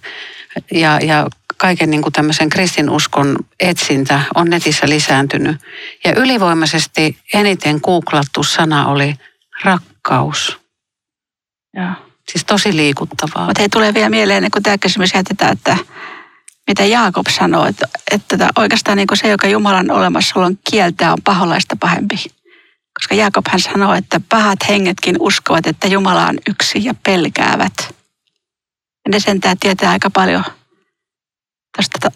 ja, 0.72 0.98
ja 1.02 1.26
kaiken 1.56 1.90
niin 1.90 2.02
kuin 2.02 2.12
tämmöisen 2.12 2.48
kristinuskon 2.48 3.36
etsintä 3.60 4.20
on 4.34 4.50
netissä 4.50 4.88
lisääntynyt. 4.88 5.56
Ja 6.04 6.14
ylivoimaisesti 6.14 7.18
eniten 7.34 7.80
googlattu 7.82 8.42
sana 8.42 8.86
oli 8.86 9.14
rakkaus. 9.64 10.58
Joo. 11.74 12.11
Siis 12.32 12.44
tosi 12.44 12.76
liikuttavaa. 12.76 13.46
Mutta 13.46 13.60
hei, 13.60 13.68
tulee 13.68 13.94
vielä 13.94 14.10
mieleen, 14.10 14.50
kun 14.50 14.62
tämä 14.62 14.78
kysymys 14.78 15.14
jätetään, 15.14 15.52
että 15.52 15.76
mitä 16.66 16.84
Jaakob 16.84 17.26
sanoo, 17.26 17.66
että, 17.66 17.88
että 18.10 18.48
oikeastaan 18.56 18.96
niin 18.96 19.08
se, 19.14 19.28
joka 19.28 19.48
Jumalan 19.48 19.90
olemassaolon 19.90 20.58
kieltää, 20.70 21.12
on 21.12 21.18
paholaista 21.24 21.76
pahempi. 21.80 22.16
Koska 22.94 23.14
Jaakob 23.14 23.46
hän 23.48 23.60
sanoo, 23.60 23.94
että 23.94 24.20
pahat 24.28 24.58
hengetkin 24.68 25.16
uskovat, 25.20 25.66
että 25.66 25.86
Jumala 25.86 26.26
on 26.26 26.38
yksi 26.50 26.84
ja 26.84 26.94
pelkäävät. 26.94 27.72
Ja 29.04 29.10
ne 29.10 29.20
sentään 29.20 29.58
tietää 29.58 29.90
aika 29.90 30.10
paljon 30.10 30.44
tästä 31.76 32.10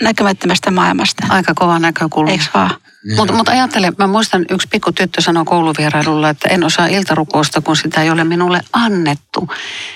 näkymättömästä 0.00 0.70
maailmasta. 0.70 1.26
Aika 1.28 1.52
kova 1.54 1.78
näkökulma. 1.78 2.30
Eikö 2.30 2.44
vaan? 2.54 2.70
Mutta 3.16 3.34
mut 3.34 3.48
ajattele, 3.48 3.92
mä 3.98 4.06
muistan 4.06 4.44
yksi 4.50 4.68
pikku 4.68 4.92
tyttö 4.92 5.20
sanoi 5.20 5.44
kouluvierailulla, 5.44 6.28
että 6.28 6.48
en 6.48 6.64
osaa 6.64 6.86
iltarukousta, 6.86 7.60
kun 7.60 7.76
sitä 7.76 8.02
ei 8.02 8.10
ole 8.10 8.24
minulle 8.24 8.60
annettu. 8.72 9.48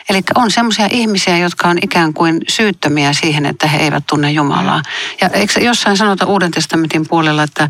Eli 0.09 0.21
on 0.35 0.51
semmoisia 0.51 0.89
ihmisiä, 0.91 1.39
jotka 1.39 1.69
on 1.69 1.79
ikään 1.83 2.15
kuin 2.15 2.41
syyttömiä 2.49 3.13
siihen, 3.13 3.47
että 3.47 3.67
he 3.67 3.79
eivät 3.79 4.05
tunne 4.07 4.33
Jumalaa. 4.33 4.83
Ja 5.21 5.29
eikö 5.29 5.61
jossain 5.61 5.97
sanota 5.97 6.27
Uuden 6.27 6.51
testamentin 6.51 7.09
puolella, 7.09 7.43
että 7.43 7.69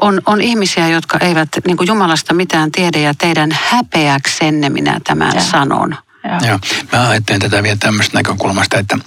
on, 0.00 0.22
on 0.26 0.40
ihmisiä, 0.40 0.88
jotka 0.88 1.18
eivät 1.18 1.48
niin 1.66 1.76
kuin 1.76 1.86
Jumalasta 1.86 2.34
mitään 2.34 2.72
tiedä 2.72 2.98
ja 2.98 3.14
teidän 3.18 3.58
häpeäksenne 3.64 4.68
minä 4.68 5.00
tämän 5.04 5.32
Joo. 5.34 5.44
sanon. 5.44 5.96
Joo. 6.24 6.48
Joo. 6.48 6.58
Mä 6.92 7.08
ajattelen 7.08 7.40
tätä 7.40 7.62
vielä 7.62 7.76
tämmöistä 7.76 8.18
näkökulmasta, 8.18 8.78
että 8.78 8.98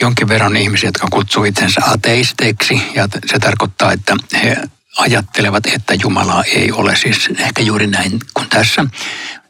jonkin 0.00 0.28
verran 0.28 0.56
ihmisiä, 0.56 0.88
jotka 0.88 1.06
kutsuu 1.10 1.44
itsensä 1.44 1.80
ateisteiksi, 1.84 2.82
ja 2.94 3.08
se 3.26 3.38
tarkoittaa, 3.38 3.92
että 3.92 4.16
he 4.42 4.56
ajattelevat, 4.98 5.66
että 5.66 5.94
Jumalaa 6.02 6.44
ei 6.44 6.72
ole, 6.72 6.96
siis 6.96 7.28
ehkä 7.38 7.62
juuri 7.62 7.86
näin 7.86 8.20
kuin 8.34 8.48
tässä. 8.48 8.84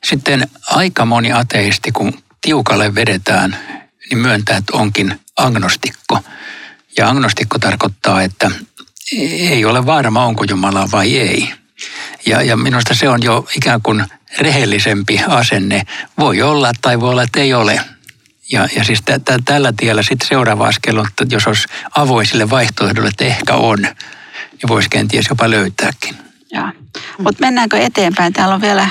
Sitten 0.05 0.49
aika 0.67 1.05
moni 1.05 1.33
ateisti, 1.33 1.93
kun 1.93 2.23
tiukalle 2.41 2.95
vedetään, 2.95 3.57
niin 4.11 4.19
myöntää, 4.19 4.57
että 4.57 4.77
onkin 4.77 5.21
agnostikko. 5.37 6.19
Ja 6.99 7.09
agnostikko 7.09 7.59
tarkoittaa, 7.59 8.23
että 8.23 8.51
ei 9.39 9.65
ole 9.65 9.87
varma, 9.87 10.25
onko 10.25 10.45
Jumalaa 10.45 10.89
vai 10.93 11.19
ei. 11.19 11.53
Ja, 12.27 12.43
ja 12.43 12.57
minusta 12.57 12.95
se 12.95 13.09
on 13.09 13.23
jo 13.23 13.47
ikään 13.57 13.83
kuin 13.83 14.05
rehellisempi 14.39 15.21
asenne. 15.29 15.83
Voi 16.19 16.43
olla 16.43 16.73
tai 16.83 17.01
voi 17.01 17.11
olla, 17.11 17.23
että 17.23 17.41
ei 17.41 17.55
ole. 17.55 17.81
Ja, 18.53 18.69
ja 18.77 18.85
siis 18.85 19.03
tä, 19.05 19.19
tä, 19.19 19.39
tällä 19.45 19.73
tiellä 19.77 20.03
sitten 20.03 20.29
seuraava 20.29 20.67
askel 20.67 20.99
on, 20.99 21.07
että 21.07 21.35
jos 21.35 21.47
olisi 21.47 21.69
avoin 21.97 22.27
sille 22.27 22.51
vaihtoehdolle, 22.51 23.09
että 23.09 23.25
ehkä 23.25 23.55
on, 23.55 23.83
niin 23.83 24.69
voisi 24.69 24.89
kenties 24.89 25.27
jopa 25.29 25.51
löytääkin. 25.51 26.17
Joo. 26.53 26.69
Mutta 27.19 27.41
mennäänkö 27.41 27.79
eteenpäin? 27.79 28.33
Täällä 28.33 28.55
on 28.55 28.61
vielä... 28.61 28.89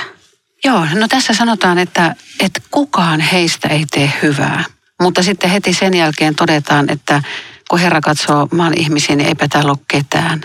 Joo, 0.64 0.86
no 0.94 1.08
tässä 1.08 1.34
sanotaan, 1.34 1.78
että, 1.78 2.14
että 2.40 2.60
kukaan 2.70 3.20
heistä 3.20 3.68
ei 3.68 3.84
tee 3.90 4.12
hyvää. 4.22 4.64
Mutta 5.02 5.22
sitten 5.22 5.50
heti 5.50 5.72
sen 5.72 5.94
jälkeen 5.94 6.34
todetaan, 6.34 6.90
että 6.90 7.22
kun 7.70 7.78
Herra 7.78 8.00
katsoo 8.00 8.48
maan 8.52 8.78
ihmisiin, 8.78 9.18
niin 9.18 9.28
eipä 9.28 9.48
täällä 9.48 9.70
ole 9.70 9.78
ketään. 9.88 10.40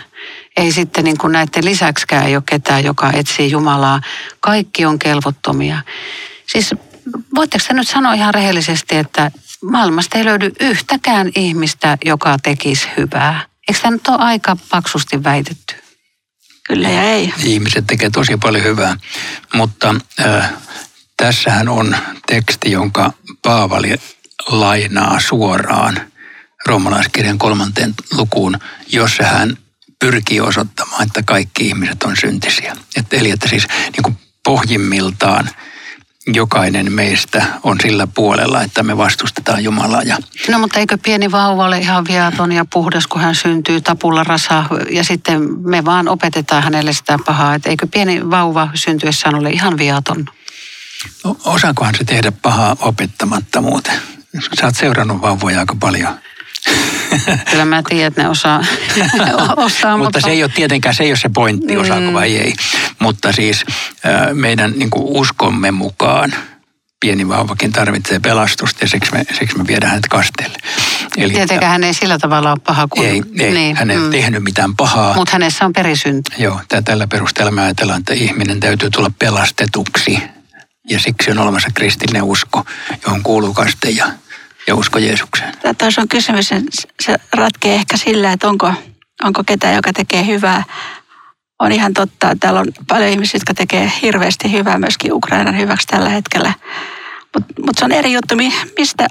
Ei 0.57 0.71
sitten 0.71 1.03
niin 1.03 1.17
kuin 1.17 1.33
näiden 1.33 1.65
lisäksikään 1.65 2.35
ole 2.35 2.43
ketään, 2.45 2.83
joka 2.83 3.11
etsii 3.13 3.51
Jumalaa. 3.51 4.01
Kaikki 4.39 4.85
on 4.85 4.99
kelvottomia. 4.99 5.81
Siis 6.47 6.75
voitteko 7.35 7.65
te 7.67 7.73
nyt 7.73 7.87
sanoa 7.87 8.13
ihan 8.13 8.33
rehellisesti, 8.33 8.95
että 8.95 9.31
maailmasta 9.63 10.17
ei 10.17 10.25
löydy 10.25 10.51
yhtäkään 10.59 11.31
ihmistä, 11.35 11.97
joka 12.05 12.37
tekisi 12.43 12.87
hyvää? 12.97 13.45
Eikö 13.67 13.81
tämä 13.81 13.91
nyt 13.91 14.07
ole 14.07 14.17
aika 14.17 14.57
paksusti 14.69 15.23
väitetty? 15.23 15.75
Kyllä 16.67 16.89
ja 16.89 17.03
ei. 17.03 17.33
Ihmiset 17.43 17.87
tekee 17.87 18.09
tosi 18.09 18.37
paljon 18.37 18.63
hyvää, 18.63 18.97
mutta 19.53 19.95
äh, 20.25 20.53
tässähän 21.17 21.69
on 21.69 21.97
teksti, 22.27 22.71
jonka 22.71 23.13
Paavali 23.41 23.95
lainaa 24.47 25.19
suoraan 25.19 26.01
roomalaiskirjan 26.65 27.37
kolmanteen 27.37 27.93
lukuun, 28.11 28.59
jossa 28.87 29.23
hän 29.23 29.57
pyrkii 29.99 30.41
osoittamaan, 30.41 31.03
että 31.03 31.23
kaikki 31.23 31.67
ihmiset 31.67 32.03
on 32.03 32.17
syntisiä. 32.17 32.75
Et, 32.95 33.13
eli 33.13 33.31
että 33.31 33.47
siis 33.47 33.67
niin 33.67 34.03
kuin 34.03 34.17
pohjimmiltaan 34.43 35.49
jokainen 36.27 36.91
meistä 36.91 37.45
on 37.63 37.77
sillä 37.81 38.07
puolella, 38.07 38.61
että 38.61 38.83
me 38.83 38.97
vastustetaan 38.97 39.63
Jumalaa. 39.63 40.01
Ja 40.03 40.17
No 40.49 40.59
mutta 40.59 40.79
eikö 40.79 40.97
pieni 40.97 41.31
vauva 41.31 41.65
ole 41.65 41.77
ihan 41.77 42.05
viaton 42.07 42.51
ja 42.51 42.65
puhdas, 42.73 43.07
kun 43.07 43.21
hän 43.21 43.35
syntyy 43.35 43.81
tapulla 43.81 44.23
rasa 44.23 44.65
ja 44.91 45.03
sitten 45.03 45.61
me 45.69 45.85
vaan 45.85 46.07
opetetaan 46.07 46.63
hänelle 46.63 46.93
sitä 46.93 47.19
pahaa. 47.25 47.55
Että 47.55 47.69
eikö 47.69 47.87
pieni 47.87 48.29
vauva 48.29 48.69
syntyessään 48.73 49.35
ole 49.35 49.49
ihan 49.49 49.77
viaton? 49.77 50.25
O- 51.23 51.37
osaakohan 51.45 51.95
se 51.95 52.03
tehdä 52.03 52.31
pahaa 52.31 52.75
opettamatta 52.79 53.61
muuten? 53.61 54.01
Sä 54.59 54.65
oot 54.65 54.75
seurannut 54.75 55.21
vauvoja 55.21 55.59
aika 55.59 55.75
paljon. 55.79 56.19
Kyllä 57.51 57.65
mä 57.65 57.83
tiedän, 57.89 58.07
että 58.07 58.21
ne 58.21 58.29
osaa, 58.29 58.63
osaa 59.55 59.97
mutta 59.97 60.21
se 60.21 60.29
ei 60.29 60.43
ole 60.43 60.51
tietenkään 60.55 60.95
se, 60.95 61.03
ei 61.03 61.09
ole 61.09 61.17
se 61.17 61.29
pointti, 61.29 61.77
osaako 61.77 62.13
vai 62.13 62.37
ei. 62.37 62.53
Mutta 62.99 63.31
siis 63.31 63.65
meidän 64.33 64.73
niin 64.75 64.89
uskomme 64.93 65.71
mukaan 65.71 66.33
pieni 66.99 67.27
vauvakin 67.27 67.71
tarvitsee 67.71 68.19
pelastusta 68.19 68.83
ja 68.83 68.87
siksi 68.87 69.11
me, 69.11 69.25
siksi 69.39 69.57
me 69.57 69.67
viedään 69.67 69.89
hänet 69.89 70.07
kasteelle. 70.07 70.57
Eli 71.17 71.33
Tietenkään 71.33 71.71
hän 71.71 71.83
ei 71.83 71.93
sillä 71.93 72.17
tavalla 72.17 72.51
ole 72.51 72.59
paha 72.65 72.87
kuin... 72.87 73.07
Ei, 73.07 73.21
ei 73.39 73.51
niin, 73.51 73.75
hän 73.75 73.91
ei 73.91 73.97
mm. 73.97 74.11
tehnyt 74.11 74.43
mitään 74.43 74.75
pahaa. 74.75 75.15
Mutta 75.15 75.31
hänessä 75.31 75.65
on 75.65 75.73
perisynti. 75.73 76.31
Joo, 76.37 76.61
tällä 76.85 77.07
perusteella 77.07 77.51
me 77.51 77.61
ajatellaan, 77.61 77.99
että 77.99 78.13
ihminen 78.13 78.59
täytyy 78.59 78.89
tulla 78.89 79.11
pelastetuksi. 79.19 80.23
Ja 80.89 80.99
siksi 80.99 81.31
on 81.31 81.39
olemassa 81.39 81.69
kristillinen 81.73 82.23
usko, 82.23 82.65
johon 83.05 83.23
kuuluu 83.23 83.53
kaste 83.53 83.89
ja 83.89 84.05
ja 84.67 84.75
usko 84.75 84.99
Jeesukseen? 84.99 85.53
Tuossa 85.77 86.01
on 86.01 86.07
kysymys, 86.07 86.49
se 87.03 87.15
ratkee 87.33 87.75
ehkä 87.75 87.97
sillä, 87.97 88.31
että 88.31 88.47
onko, 88.47 88.73
onko 89.23 89.43
ketään, 89.43 89.75
joka 89.75 89.93
tekee 89.93 90.25
hyvää. 90.25 90.63
On 91.59 91.71
ihan 91.71 91.93
totta, 91.93 92.31
että 92.31 92.39
täällä 92.39 92.59
on 92.59 92.67
paljon 92.87 93.09
ihmisiä, 93.09 93.37
jotka 93.37 93.53
tekee 93.53 93.91
hirveästi 94.01 94.51
hyvää 94.51 94.79
myöskin 94.79 95.13
Ukrainan 95.13 95.57
hyväksi 95.57 95.87
tällä 95.87 96.09
hetkellä. 96.09 96.53
Mutta 97.35 97.53
mut 97.65 97.77
se 97.77 97.85
on 97.85 97.91
eri 97.91 98.13
juttu, 98.13 98.35
mistä 98.77 99.07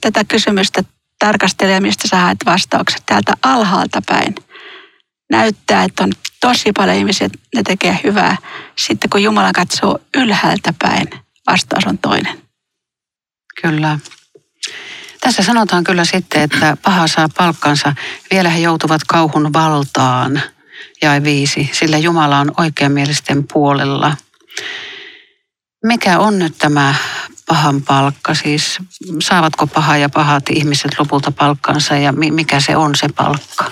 tätä 0.00 0.24
kysymystä 0.24 0.84
tarkastelee, 1.18 1.80
mistä 1.80 2.08
sä 2.08 2.16
haet 2.16 2.38
vastaukset. 2.46 3.02
Täältä 3.06 3.34
alhaalta 3.42 4.02
päin 4.06 4.34
näyttää, 5.30 5.84
että 5.84 6.04
on 6.04 6.12
tosi 6.40 6.72
paljon 6.72 6.96
ihmisiä, 6.96 7.26
että 7.26 7.38
ne 7.54 7.62
tekee 7.62 8.00
hyvää. 8.04 8.36
Sitten 8.76 9.10
kun 9.10 9.22
Jumala 9.22 9.52
katsoo 9.52 9.98
ylhäältä 10.16 10.74
päin, 10.78 11.08
vastaus 11.46 11.86
on 11.86 11.98
toinen. 11.98 12.42
Kyllä. 13.62 13.98
Tässä 15.24 15.42
sanotaan 15.42 15.84
kyllä 15.84 16.04
sitten, 16.04 16.42
että 16.42 16.76
paha 16.82 17.06
saa 17.06 17.28
palkkansa. 17.36 17.94
Vielä 18.30 18.48
he 18.48 18.58
joutuvat 18.58 19.00
kauhun 19.08 19.52
valtaan. 19.52 20.42
Jae 21.02 21.22
viisi, 21.22 21.70
sillä 21.72 21.98
Jumala 21.98 22.38
on 22.38 22.52
oikeamielisten 22.56 23.44
puolella. 23.52 24.16
Mikä 25.84 26.18
on 26.18 26.38
nyt 26.38 26.58
tämä 26.58 26.94
pahan 27.46 27.82
palkka? 27.82 28.34
Siis 28.34 28.78
saavatko 29.22 29.66
paha 29.66 29.96
ja 29.96 30.08
pahat 30.08 30.44
ihmiset 30.50 30.98
lopulta 30.98 31.30
palkkansa 31.32 31.94
ja 31.96 32.12
mikä 32.12 32.60
se 32.60 32.76
on 32.76 32.94
se 32.94 33.08
palkka? 33.08 33.70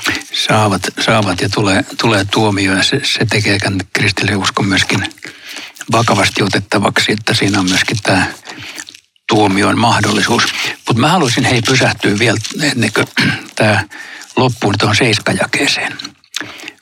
Saavat, 0.48 0.82
saavat 1.00 1.40
ja 1.40 1.48
tulee, 1.48 1.84
tulee 2.00 2.24
tuomio 2.24 2.72
ja 2.76 2.82
se, 2.82 3.00
se 3.04 3.26
tekee 3.30 3.58
kristillinen 3.92 4.40
uskon 4.40 4.66
myöskin 4.66 5.14
vakavasti 5.92 6.42
otettavaksi, 6.42 7.12
että 7.12 7.34
siinä 7.34 7.60
on 7.60 7.68
myöskin 7.68 7.96
tämä 8.02 8.26
tuomion 9.28 9.78
mahdollisuus. 9.78 10.42
Mutta 10.88 11.00
mä 11.00 11.08
haluaisin 11.08 11.44
hei 11.44 11.62
pysähtyä 11.62 12.18
vielä 12.18 12.38
ennen 12.62 12.90
kuin 12.92 13.06
tämä 13.56 13.84
loppuun 14.36 14.74
tuohon 14.78 14.96
seiskajakeeseen. 14.96 15.98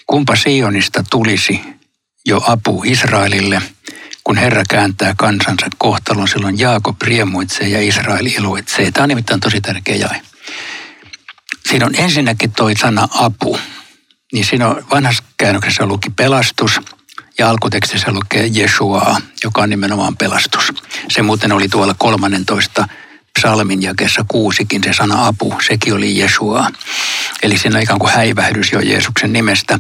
Kumpa 0.06 0.36
Sionista 0.36 1.04
tulisi 1.10 1.60
jo 2.26 2.42
apu 2.46 2.82
Israelille, 2.86 3.62
kun 4.24 4.36
Herra 4.36 4.62
kääntää 4.68 5.14
kansansa 5.16 5.66
kohtalon, 5.78 6.28
silloin 6.28 6.58
Jaakob 6.58 7.02
riemuitsee 7.02 7.68
ja 7.68 7.82
Israel 7.82 8.26
iloitsee. 8.26 8.90
Tämä 8.90 9.02
on 9.04 9.08
nimittäin 9.08 9.40
tosi 9.40 9.60
tärkeä 9.60 9.96
jae. 9.96 10.22
Siinä 11.68 11.86
on 11.86 11.94
ensinnäkin 11.94 12.52
toi 12.52 12.76
sana 12.76 13.08
apu. 13.14 13.58
Niin 14.32 14.44
siinä 14.44 14.68
on 14.68 14.84
vanhassa 14.90 15.22
käännöksessä 15.36 15.86
luki 15.86 16.10
pelastus– 16.10 16.80
ja 17.38 17.50
alkutekstissä 17.50 18.12
lukee 18.12 18.46
Jesua, 18.46 19.16
joka 19.44 19.62
on 19.62 19.70
nimenomaan 19.70 20.16
pelastus. 20.16 20.72
Se 21.08 21.22
muuten 21.22 21.52
oli 21.52 21.68
tuolla 21.68 21.94
13 21.98 22.88
psalmin 23.38 23.82
jakessa 23.82 24.24
kuusikin 24.28 24.84
se 24.84 24.92
sana 24.92 25.26
apu, 25.26 25.54
sekin 25.66 25.94
oli 25.94 26.18
Jesua. 26.18 26.70
Eli 27.42 27.58
siinä 27.58 27.80
ikään 27.80 27.98
kuin 27.98 28.12
häivähdys 28.12 28.72
jo 28.72 28.80
Jeesuksen 28.80 29.32
nimestä. 29.32 29.78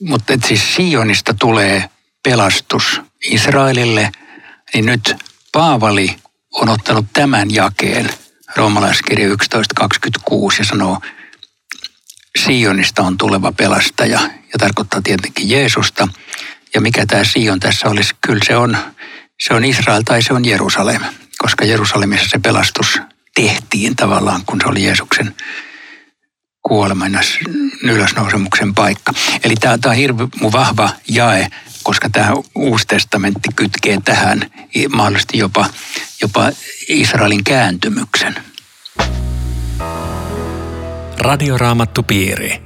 Mutta 0.00 0.32
siis 0.46 0.74
Sionista 0.74 1.34
tulee 1.34 1.90
pelastus 2.22 3.00
Israelille, 3.24 4.12
niin 4.74 4.86
nyt 4.86 5.16
Paavali 5.52 6.16
on 6.52 6.68
ottanut 6.68 7.06
tämän 7.12 7.54
jakeen, 7.54 8.10
roomalaiskirja 8.56 9.28
11.26 9.28 9.34
ja 10.58 10.64
sanoo, 10.64 11.00
Sionista 12.44 13.02
on 13.02 13.18
tuleva 13.18 13.52
pelastaja 13.52 14.20
ja 14.20 14.58
tarkoittaa 14.58 15.02
tietenkin 15.02 15.50
Jeesusta. 15.50 16.08
Ja 16.76 16.80
mikä 16.80 17.06
tämä 17.06 17.24
Sion 17.24 17.60
tässä 17.60 17.88
olisi, 17.88 18.14
kyllä 18.26 18.44
se 18.46 18.56
on, 18.56 18.76
se 19.40 19.54
on 19.54 19.64
Israel 19.64 20.02
tai 20.02 20.22
se 20.22 20.32
on 20.32 20.44
Jerusalem, 20.44 21.02
koska 21.38 21.64
Jerusalemissa 21.64 22.28
se 22.28 22.38
pelastus 22.38 23.00
tehtiin 23.34 23.96
tavallaan, 23.96 24.42
kun 24.46 24.60
se 24.60 24.68
oli 24.68 24.84
Jeesuksen 24.84 25.34
kuoleman 26.62 27.12
ja 27.12 27.20
ylösnousemuksen 27.82 28.74
paikka. 28.74 29.12
Eli 29.44 29.54
tämä, 29.60 29.78
tämä 29.78 29.90
on 29.90 29.96
hirveän 29.96 30.28
vahva 30.52 30.90
jae, 31.08 31.48
koska 31.82 32.10
tämä 32.10 32.32
Uusi 32.54 32.86
testamentti 32.86 33.48
kytkee 33.56 33.98
tähän 34.04 34.50
mahdollisesti 34.94 35.38
jopa, 35.38 35.66
jopa 36.22 36.50
Israelin 36.88 37.44
kääntymyksen. 37.44 38.34
Radioraamattupiiri. 41.18 42.62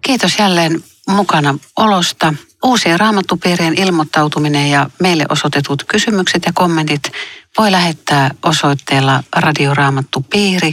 Kiitos 0.00 0.38
jälleen 0.38 0.84
mukana 1.08 1.54
olosta. 1.76 2.34
Uusien 2.62 3.00
raamattupiirien 3.00 3.78
ilmoittautuminen 3.78 4.70
ja 4.70 4.90
meille 5.00 5.26
osoitetut 5.28 5.84
kysymykset 5.84 6.42
ja 6.46 6.52
kommentit 6.54 7.12
voi 7.58 7.72
lähettää 7.72 8.30
osoitteella 8.42 9.22
radioraamattupiiri 9.36 10.72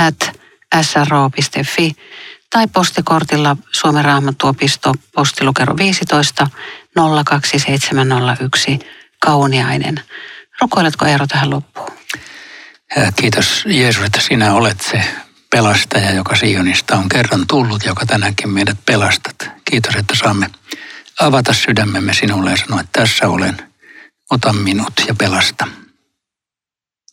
at 0.00 0.32
sro.fi 0.82 1.92
tai 2.50 2.66
postikortilla 2.66 3.56
Suomen 3.72 4.04
raamattuopisto 4.04 4.94
postilukero 5.14 5.76
15 5.76 6.46
02701 7.24 8.78
Kauniainen. 9.20 10.00
Rukoiletko 10.60 11.06
Eero 11.06 11.26
tähän 11.26 11.50
loppuun? 11.50 11.90
Kiitos 13.16 13.64
Jeesus, 13.66 14.04
että 14.04 14.20
sinä 14.20 14.54
olet 14.54 14.80
se 14.80 15.04
pelastaja, 15.52 16.10
joka 16.10 16.36
Sionista 16.36 16.96
on 16.96 17.08
kerran 17.08 17.46
tullut, 17.48 17.84
joka 17.84 18.06
tänäänkin 18.06 18.50
meidät 18.50 18.78
pelastat. 18.86 19.36
Kiitos, 19.64 19.96
että 19.96 20.14
saamme 20.14 20.50
avata 21.20 21.52
sydämemme 21.52 22.14
sinulle 22.14 22.50
ja 22.50 22.56
sanoa, 22.56 22.80
että 22.80 23.00
tässä 23.00 23.28
olen, 23.28 23.72
ota 24.30 24.52
minut 24.52 24.92
ja 25.08 25.14
pelasta. 25.14 25.66